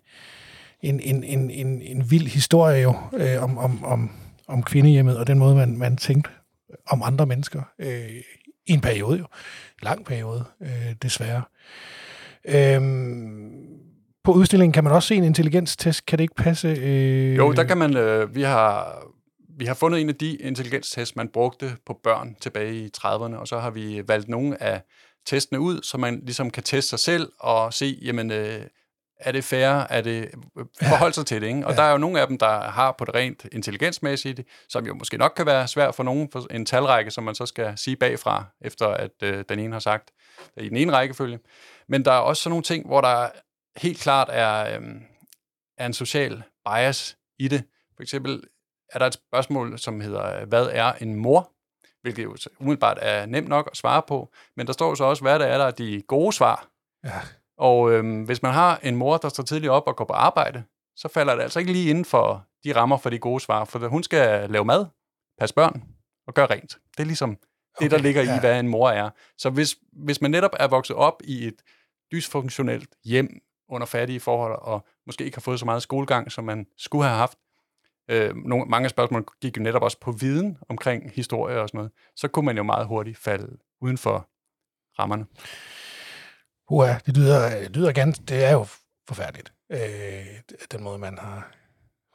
[0.81, 4.11] en, en, en, en, en vild historie jo øh, om, om, om,
[4.47, 6.29] om kvindehjemmet og den måde, man, man tænkte
[6.87, 8.09] om andre mennesker øh,
[8.67, 9.25] i en periode jo.
[9.81, 11.41] Lang periode, øh, desværre.
[12.47, 13.51] Øhm,
[14.23, 16.05] på udstillingen kan man også se en intelligenstest.
[16.05, 16.67] Kan det ikke passe?
[16.67, 17.97] Øh, Jo, der kan man...
[17.97, 19.01] Øh, vi, har,
[19.57, 23.47] vi har fundet en af de intelligenstest, man brugte på børn tilbage i 30'erne, og
[23.47, 24.81] så har vi valgt nogle af
[25.25, 28.61] testene ud, så man ligesom kan teste sig selv og se, jamen, øh,
[29.19, 30.31] er det fair, er det
[30.89, 31.65] forhold sig til det, ikke?
[31.65, 31.75] Og Ja.
[31.77, 35.17] der er jo nogle af dem, der har på det rent intelligensmæssigt, som jo måske
[35.17, 38.45] nok kan være svært for nogen, for en talrække, som man så skal sige bagfra,
[38.61, 40.11] efter at øh, den ene har sagt
[40.57, 41.39] i den ene rækkefølge.
[41.87, 43.29] Men der er også sådan nogle ting, hvor der
[43.77, 44.87] helt klart er, øh,
[45.77, 47.63] er en social bias i det.
[47.95, 48.43] For eksempel
[48.93, 51.51] er der et spørgsmål, som hedder, hvad er en mor?
[52.01, 55.21] Hvilket jo umiddelbart er nemt nok at svare på, men der står jo så også,
[55.23, 56.67] hvad der er der er de gode svar.
[57.03, 57.21] Ja.
[57.57, 60.63] Og øhm, hvis man har en mor, der står tidligt op og går på arbejde,
[60.95, 63.87] så falder det altså ikke lige inden for de rammer for de gode svar, for
[63.87, 64.85] hun skal lave mad,
[65.39, 65.83] passe børn
[66.27, 66.77] og gøre rent.
[66.97, 67.37] Det er ligesom
[67.79, 68.37] det, der Okay, ligger ja.
[68.37, 69.09] i, hvad en mor er.
[69.37, 71.61] Så hvis, hvis man netop er vokset op i et
[72.11, 73.29] dysfunktionelt hjem
[73.69, 77.17] under fattige forhold, og måske ikke har fået så meget skolegang, som man skulle have
[77.17, 77.37] haft,
[78.09, 81.77] øh, nogle, mange af spørgsmålene gik jo netop også på viden omkring historie og sådan
[81.77, 84.29] noget, så kunne man jo meget hurtigt falde uden for
[84.99, 85.25] rammerne.
[86.69, 88.65] Uha, det lyder, det lyder ganske, det er jo
[89.07, 89.79] forfærdeligt, øh,
[90.71, 91.51] den måde, man har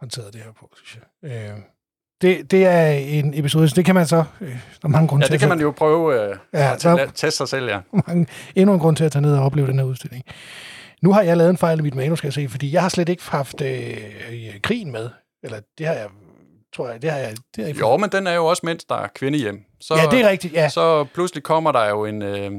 [0.01, 1.30] håndteret det her på, synes jeg.
[1.53, 1.59] Øh,
[2.22, 5.24] det, det er en episode, så det kan man så, øh, der er mange grunde
[5.24, 7.80] Ja, til det kan man jo prøve øh, Ja, at der- teste sig selv, ja.
[8.07, 10.24] mange, endnu en grund til at tage ned og opleve den her udstilling.
[11.03, 12.88] Nu har jeg lavet en fejl i mit manus, skal jeg se, fordi jeg har
[12.88, 13.96] slet ikke haft øh,
[14.62, 15.11] krigen med.
[15.42, 16.09] Eller det har jeg,
[16.76, 17.30] tror jeg, det har jeg...
[17.57, 19.64] Det har jeg Jo, men den er jo også, mens der er kvindehjem.
[19.80, 20.68] Så, ja, det er rigtigt, ja.
[20.68, 22.53] så pludselig kommer der jo en, øh,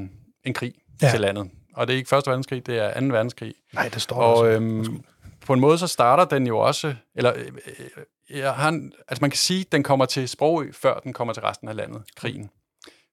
[0.43, 1.09] en krig ja.
[1.09, 1.49] til landet.
[1.73, 3.05] Og det er ikke første verdenskrig, det er 2.
[3.05, 3.53] verdenskrig.
[3.73, 5.03] Nej, det står Og der øhm,
[5.45, 9.21] på en måde så starter den jo også, eller øh, øh, jeg har en, altså
[9.21, 12.03] man kan sige, at den kommer til Sprogø, før den kommer til resten af landet,
[12.15, 12.49] krigen.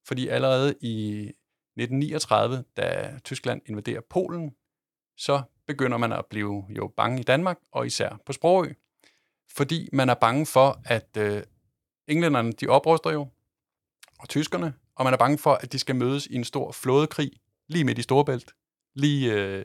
[0.06, 1.18] Fordi allerede i
[1.76, 4.54] 1939, da Tyskland invaderer Polen,
[5.16, 8.72] så begynder man at blive jo bange i Danmark, og især på Sprogø.
[9.56, 11.42] fordi man er bange for, at øh,
[12.08, 13.28] englænderne, de opruster jo,
[14.18, 17.30] og tyskerne, og man er bange for, at de skal mødes i en stor flådekrig
[17.68, 18.52] lige midt i Storebælt,
[18.94, 19.64] lige øh,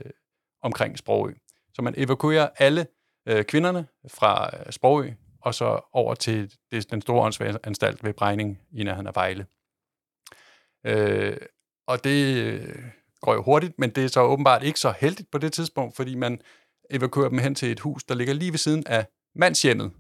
[0.62, 1.34] omkring Sprogø.
[1.74, 2.88] Så man evakuerer alle
[3.28, 8.60] øh, kvinderne fra øh, Sprogø, og så over til det, den store anstalt ved Brejning
[8.72, 9.45] i nærheden af Vejle.
[10.86, 11.38] Øh,
[11.88, 12.76] og det øh,
[13.22, 16.16] går jo hurtigt, men det er så åbenbart ikke så heldigt på det tidspunkt, fordi
[16.16, 16.41] man
[16.89, 19.91] evakuerer dem hen til et hus, der ligger lige ved siden af mandshjemmet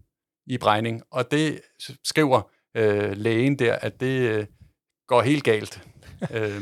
[0.47, 1.61] i Brejning, og det
[2.03, 2.41] skriver
[2.77, 4.45] øh, lægen der, at det øh,
[5.07, 5.87] går helt galt.
[6.35, 6.61] øh,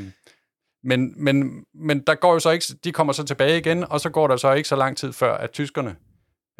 [0.83, 4.09] men, men, men der går jo så ikke, de kommer så tilbage igen, og så
[4.09, 5.95] går der så ikke så lang tid før, at tyskerne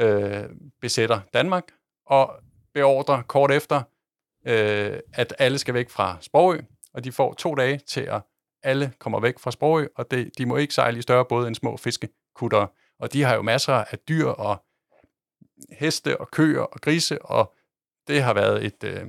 [0.02, 0.44] øh,
[0.82, 1.64] besætter Danmark,
[2.06, 2.34] og
[2.74, 3.82] beordrer kort efter,
[4.48, 6.62] øh, at alle skal væk fra Sprogø,
[6.94, 8.22] og de får to dage til at
[8.64, 11.56] alle kommer væk fra Sprogø, og det, de må ikke sejle i større både end
[11.56, 12.68] små fiskekutter.
[13.00, 14.64] Og de har jo masser af dyr og
[15.72, 17.54] heste og køer og grise, og
[18.08, 18.84] det har været et...
[18.84, 19.08] Øh,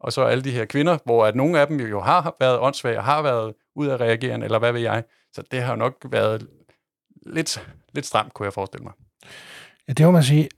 [0.00, 2.98] og så alle de her kvinder, hvor at nogle af dem jo har været åndssvage
[2.98, 5.04] og har været ud af reagerende, eller hvad ved jeg.
[5.32, 6.48] Så det har nok været
[7.26, 8.92] lidt, lidt stramt, kunne jeg forestille mig.
[9.88, 10.48] Ja, det må man sige.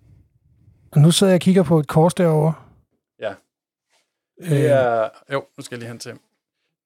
[0.93, 2.55] Og nu sidder jeg og kigger på et kors derovre.
[3.21, 3.35] Ja.
[4.43, 5.09] Det er...
[5.33, 6.19] Jo, nu skal jeg lige hen til.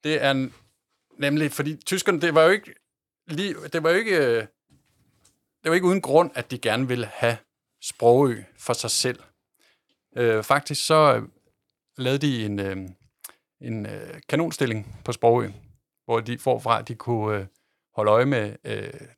[0.05, 0.49] Det er
[1.19, 2.75] nemlig, fordi tyskerne, det var jo ikke
[3.27, 4.41] lige, det var jo ikke,
[5.65, 7.37] det var ikke uden grund, at de gerne ville have
[7.83, 9.21] Sprogø for sig selv.
[10.17, 11.23] Øh, faktisk så
[11.97, 12.77] lavede de en, øh,
[13.61, 15.51] en øh, kanonstilling på Sprogø,
[16.07, 17.47] hvor de forfra de kunne øh,
[17.97, 19.09] holde øje med øh,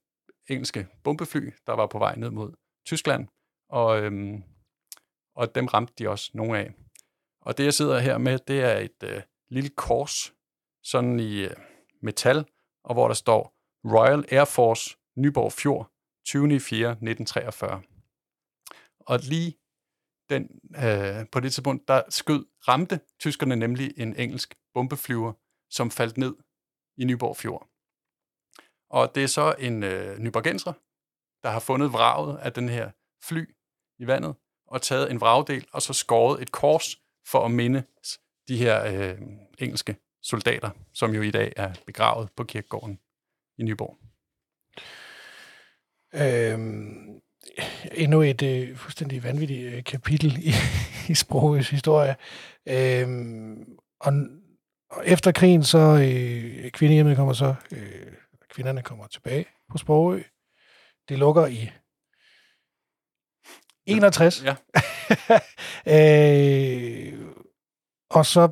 [0.49, 2.53] engelske bombefly, der var på vej ned mod
[2.87, 3.29] Tyskland,
[3.69, 4.41] og, øh,
[5.35, 6.75] og dem ramte de også nogle af.
[7.41, 10.35] Og det, jeg sidder her med, det er et øh, lille kors,
[10.83, 11.57] sådan i øh,
[12.03, 12.45] metal,
[12.85, 15.91] og hvor der står Royal Air Force Nyborg Fjord,
[16.27, 16.61] 20.
[16.61, 16.91] 4.
[16.91, 17.83] 1943.
[19.01, 19.55] Og lige
[20.29, 25.33] den, øh, på det tidspunkt, der skød, ramte tyskerne nemlig en engelsk bombeflyver,
[25.71, 26.35] som faldt ned
[26.99, 27.69] i Nyborg Fjord.
[28.91, 30.73] Og det er så en øh, nyborgenser,
[31.43, 32.91] der har fundet vraget af den her
[33.25, 33.55] fly
[33.99, 34.35] i vandet,
[34.67, 36.97] og taget en vragdel, og så skåret et kors
[37.27, 37.83] for at minde
[38.49, 39.19] de her øh,
[39.59, 43.01] engelske soldater, som jo i dag er begravet på kirkegården
[43.59, 43.99] i Nyborg.
[46.15, 47.21] Øhm,
[47.93, 50.53] endnu et øh, fuldstændig vanvittigt øh, kapitel i,
[51.13, 52.17] i sprogets historie.
[52.69, 54.13] Øhm, og,
[54.91, 58.13] og efter krigen, så øh, kvindehjemmet kommer så, øh,
[58.51, 60.23] kvinderne kommer tilbage på Sprogø.
[61.09, 61.71] Det lukker i
[63.87, 64.45] 61.
[64.45, 64.55] Ja.
[65.95, 67.19] øh,
[68.11, 68.49] og så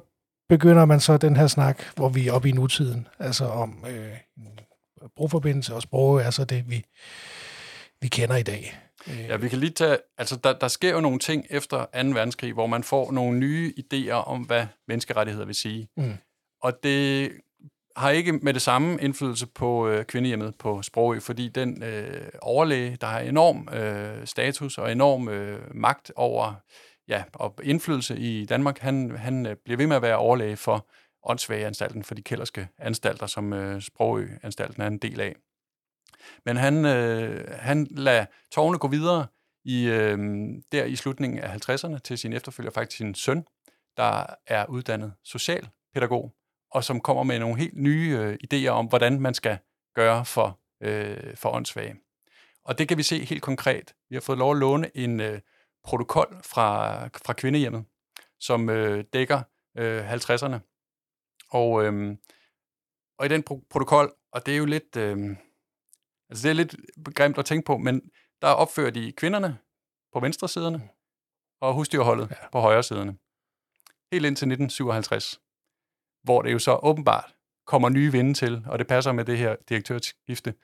[0.49, 4.17] begynder man så den her snak, hvor vi er oppe i nutiden, altså om øh,
[5.17, 6.85] broforbindelse og sprog er så det, vi,
[8.01, 8.79] vi kender i dag.
[9.09, 11.85] Ja, vi kan lige tage, altså der, der sker jo nogle ting efter 2.
[11.93, 15.89] verdenskrig, hvor man får nogle nye idéer om, hvad menneskerettigheder vil sige.
[15.97, 16.15] Mm.
[16.67, 17.33] Og det
[17.97, 22.97] har ikke med det samme indflydelse på øh, kvindehjemmet på Sprogø, fordi den øh, overlæge,
[23.01, 26.55] der har enorm øh, status og enorm øh, magt over
[27.09, 30.87] ja, og indflydelse i Danmark, han, han øh, bliver ved med at være overlæge for
[31.23, 35.35] åndssvageanstalten, for de kælderske anstalter, som øh, Sprogø-anstalten er en del af.
[36.45, 39.27] Men han, øh, han lader tårne gå videre
[39.65, 40.19] i, øh,
[40.73, 43.45] der i slutningen af 50'erne til sin efterfølger, faktisk sin søn,
[43.97, 46.33] der er uddannet socialpædagog,
[46.71, 49.59] og som kommer med nogle helt nye øh, idéer om, hvordan man skal
[49.95, 51.97] gøre for, øh, for åndssvage.
[52.65, 53.95] Og det kan vi se helt konkret.
[54.09, 55.41] Vi har fået lov at låne en øh,
[55.85, 57.85] protokol fra, fra kvindehjemmet,
[58.41, 59.43] som øh, dækker
[59.79, 60.59] øh, 50'erne.
[61.51, 62.17] Og, øh,
[63.19, 65.37] og i den pro- protokol, og det er jo lidt, øh,
[66.31, 66.77] altså det er lidt
[67.15, 68.11] grimt at tænke på, men
[68.43, 69.59] der opfører de kvinderne
[70.13, 70.89] på venstre siderne,
[71.61, 72.51] og husdyrholdet ja.
[72.53, 73.17] på højre siderne.
[74.13, 75.41] Helt indtil 1957,
[76.27, 77.35] hvor det jo så åbenbart
[77.67, 80.55] kommer nye vinde til, og det passer med det her direktørskifte,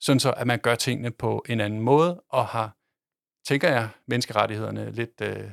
[0.00, 2.76] sådan så at man gør tingene på en anden måde, og har
[3.44, 5.50] tænker jeg, menneskerettighederne lidt øh,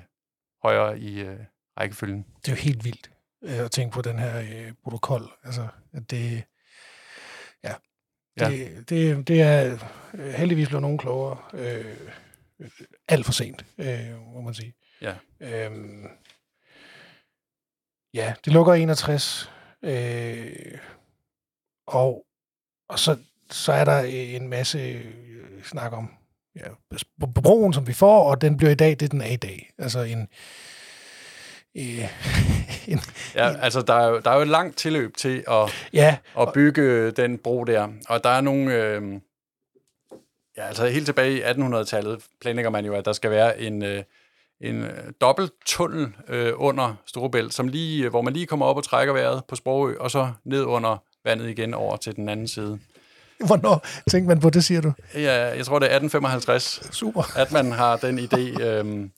[0.64, 1.40] højere i øh,
[1.80, 2.26] rækkefølgen.
[2.46, 5.32] Det er jo helt vildt øh, at tænke på den her øh, protokol.
[5.44, 6.44] Altså, at det,
[7.64, 7.74] ja,
[8.40, 8.82] det, ja.
[8.90, 9.78] det, det er
[10.14, 11.38] øh, heldigvis blevet nogen klogere.
[11.54, 11.98] Øh,
[13.08, 14.74] alt for sent, øh, må man sige.
[15.02, 15.16] Ja.
[15.40, 16.08] Øhm,
[18.14, 19.52] ja, det lukker 61.
[19.84, 20.78] Øh,
[21.88, 22.26] og,
[22.90, 23.18] og så,
[23.52, 26.10] så er der en masse øh, snak om
[26.56, 26.96] ja,
[27.44, 29.72] broen, som vi får, og den bliver i dag, det den er i dag.
[29.78, 30.28] Altså en...
[31.76, 32.10] Øh,
[32.92, 33.00] en
[33.36, 36.54] ja, altså der er, jo, der er jo et langt tilløb til at, ja, at
[36.54, 38.74] bygge den bro der, og der er nogle...
[38.74, 39.22] Øh,
[40.58, 44.04] ja, altså helt tilbage i 1800-tallet planlægger man jo, at der skal være en, øh,
[44.62, 44.92] en øh,
[45.22, 49.14] dobbelt tunnel øh, under Storebælt, som lige, øh, hvor man lige kommer op og trækker
[49.14, 52.80] vejret på Sprogø, og så ned under vandet igen over til den anden side.
[53.46, 54.94] Hvornår tænkte man på det, siger du?
[55.16, 57.38] Ja, jeg tror, det er 1855, Super.
[57.38, 58.64] at man har den idé.
[58.64, 59.12] Øhm,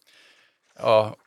[0.76, 1.18] og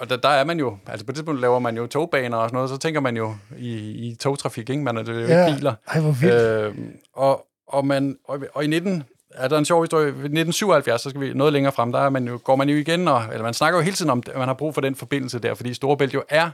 [0.00, 2.48] og der, der er man jo, altså på det tidspunkt laver man jo togbaner og
[2.48, 4.82] sådan noget, så tænker man jo i, i togtrafik, ikke?
[4.82, 5.74] Man er det er jo ikke biler.
[5.88, 6.34] Ej, hvor vildt.
[6.34, 9.02] Øhm, og, og, man, og, og i 19,
[9.34, 12.10] er der en sjov historie, i 1977, så skal vi noget længere frem, der er
[12.10, 14.38] man jo, går man jo igen, og, eller man snakker jo hele tiden om, at
[14.38, 16.50] man har brug for den forbindelse der, fordi Storebælt jo er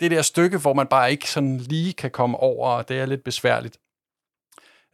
[0.00, 3.06] det der stykke, hvor man bare ikke sådan lige kan komme over, og det er
[3.06, 3.78] lidt besværligt.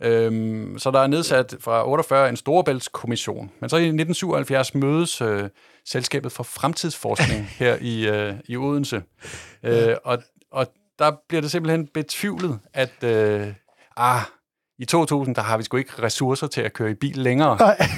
[0.02, 3.52] Øhm, så der er nedsat fra 48 en Storebæltskommission.
[3.60, 5.48] Men så i 1977 mødes øh,
[5.84, 9.02] Selskabet for Fremtidsforskning her i, øh, i Odense.
[9.62, 10.66] Øh, og, og
[10.98, 13.54] der bliver det simpelthen betvivlet, at øh,
[13.96, 14.22] ah,
[14.80, 17.56] i 2000, der har vi sgu ikke ressourcer til at køre i bil længere.
[17.58, 17.76] Nej.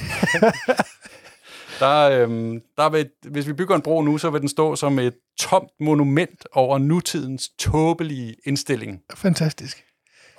[1.79, 4.99] Der, øhm, der vil, hvis vi bygger en bro nu, så vil den stå som
[4.99, 8.99] et tomt monument over nutidens tåbelige indstilling.
[9.15, 9.83] Fantastisk.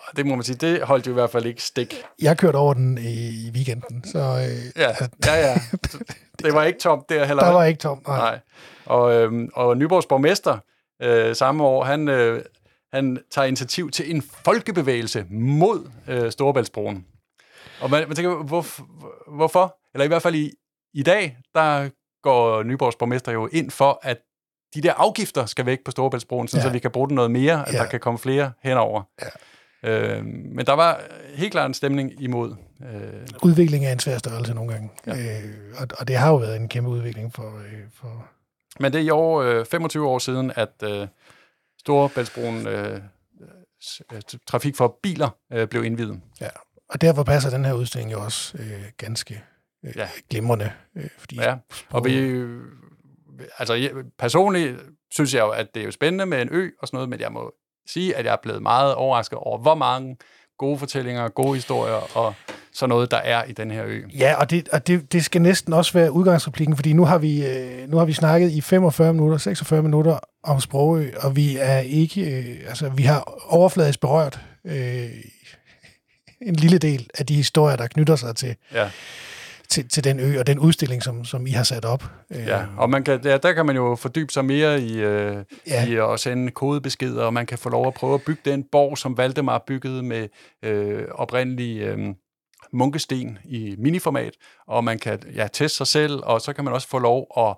[0.09, 2.03] Og det må man sige, det holdt jo i hvert fald ikke stik.
[2.23, 4.91] Jeg kørte over den i, weekenden, så øh, Ja,
[5.27, 5.55] ja, ja.
[6.45, 7.45] Det var ikke tomt der heller.
[7.45, 8.03] der var ikke tom.
[8.07, 8.19] Nej.
[8.19, 8.39] Nej.
[8.87, 10.59] Og, øhm, og Nyborgs borgmester
[11.03, 12.43] øh, samme år, han, øh,
[12.95, 17.07] han tager initiativ til en folkebevægelse mod øh, Storebæltsbroen.
[17.81, 18.67] Og man, man tænker, hvor,
[19.37, 19.77] hvorfor?
[19.95, 20.53] Eller i hvert fald i,
[20.95, 21.89] i dag, der
[22.23, 24.19] går Nyborgs borgmester jo ind for, at
[24.75, 26.63] de der afgifter skal væk på Storebæltsbroen, så, Ja.
[26.63, 27.79] så vi kan bruge den noget mere, at Ja.
[27.79, 29.03] der kan komme flere henover.
[29.23, 29.29] Ja.
[30.19, 31.01] Øh, men der var
[31.35, 32.57] helt klart en stemning imod.
[32.95, 34.91] Øh, Udvikling er en svær størrelse nogle gange.
[35.07, 35.13] Ja.
[35.13, 37.59] Øh, og, og det har jo været en kæmpe udvikling for...
[37.59, 38.27] Øh, for
[38.81, 41.07] Men det er i år øh, 25 år siden, at øh,
[41.85, 43.01] Storebæltsbroen øh,
[43.85, 46.20] s- øh, trafik for biler øh, blev indvidet.
[46.41, 46.49] ja.
[46.89, 49.35] Og derfor passer den her udstilling jo også øh, ganske
[49.85, 50.01] øh, Ja.
[50.03, 50.09] ja.
[50.30, 50.72] glimrende.
[50.97, 51.57] Øh, fordi Ja,
[51.91, 52.62] og vi, øh,
[53.59, 54.80] altså jeg, personligt
[55.11, 57.20] synes jeg jo, at det er jo spændende med en ø og sådan noget, men
[57.20, 57.55] jeg må
[57.89, 60.16] sige, at jeg er blevet meget overrasket over, hvor mange
[60.59, 62.35] gode fortællinger, gode historier og
[62.75, 64.01] sådan noget, der er i den her ø.
[64.18, 67.47] Ja, og, det, og det, det skal næsten også være udgangsreplikken, fordi nu har vi,
[67.47, 71.79] øh, nu har vi snakket i 45 minutter, 46 minutter om Sprogø, og vi er
[71.79, 75.07] ikke, øh, altså vi har overfladisk berørt øh,
[76.43, 78.91] en lille del af de historier, der knytter sig til, Ja,
[79.68, 82.05] til, til den ø og den udstilling, som, som I har sat op.
[82.33, 82.62] Øh, ja.
[82.77, 85.87] og man kan, der, der kan man jo fordybe sig mere i, øh, Ja.
[85.87, 88.99] i at sende kodebeskeder, og man kan få lov at prøve at bygge den borg,
[88.99, 90.29] som Valdemar byggede med
[90.62, 91.99] øh, oprindelig øh,
[92.75, 94.35] munkesten i miniformat,
[94.66, 97.57] og man kan ja, teste sig selv, og så kan man også få lov at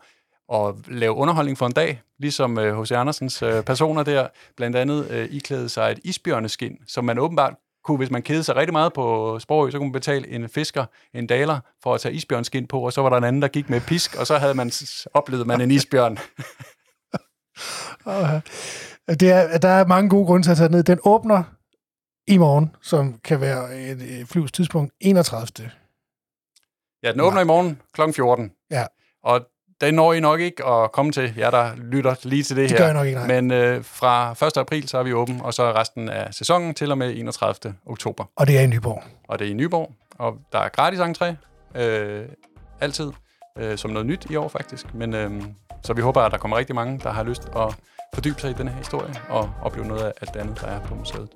[0.52, 2.92] at lave underholdning for en dag, ligesom øh, H.C.
[2.92, 7.54] Andersens øh, personer der, blandt andet øh, iklæde sig et isbjørneskin, som man åbenbart
[7.84, 10.84] kunne, hvis man kedede sig rigtig meget på Sprogø, så kunne man betale en fisker,
[11.14, 13.70] en daler, for at tage isbjørnskin på, og så var der en anden, der gik
[13.70, 14.72] med pisk, og så havde man
[15.14, 16.18] oplevet man en isbjørn.
[19.20, 20.82] Det er, der er mange gode grunde til at tage ned.
[20.82, 21.42] Den åbner
[22.28, 25.70] i morgen, som kan være et, flyvs tidspunkt 31.
[27.02, 28.00] Ja, den åbner i morgen kl.
[28.12, 28.52] 14.
[28.70, 28.86] Ja.
[29.24, 29.40] Og
[29.80, 32.70] den når I nok ikke at komme til, jer der lytter lige til det, Det
[32.70, 32.78] her.
[32.78, 33.40] gør jeg nok ikke, nej.
[33.40, 34.56] Men øh, fra 1.
[34.56, 37.74] april, så er vi åben, og så er resten af sæsonen til og med 31.
[37.86, 38.24] oktober.
[38.36, 39.02] Og det er i Nyborg.
[39.28, 41.34] Og det er i Nyborg, og der er gratis entré,
[41.80, 42.28] øh,
[42.80, 43.12] altid,
[43.58, 44.94] øh, som noget nyt i år faktisk.
[44.94, 45.42] Men øh,
[45.84, 47.74] så vi håber, at der kommer rigtig mange, der har lyst at
[48.14, 50.80] fordybe sig i den her historie, og opleve noget af alt det andet, der er
[50.80, 51.28] på museet.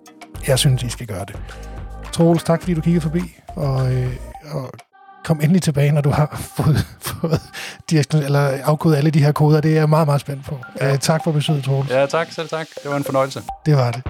[0.49, 1.37] Jeg synes, I skal gøre det.
[2.13, 4.13] Troels, tak fordi du kiggede forbi, og, øh,
[4.51, 4.71] og
[5.25, 7.41] kom endelig tilbage, når du har fået, fået
[7.93, 9.61] diagnos- eller afkodet alle de her koder.
[9.61, 10.59] Det er jeg meget, meget spændt på.
[10.81, 10.89] Ja.
[10.89, 10.97] Ja.
[10.97, 11.91] tak for besøget, Troels.
[11.91, 12.33] Ja, tak.
[12.33, 12.67] Selv tak.
[12.83, 13.43] Det var en fornøjelse.
[13.67, 14.03] Det var det.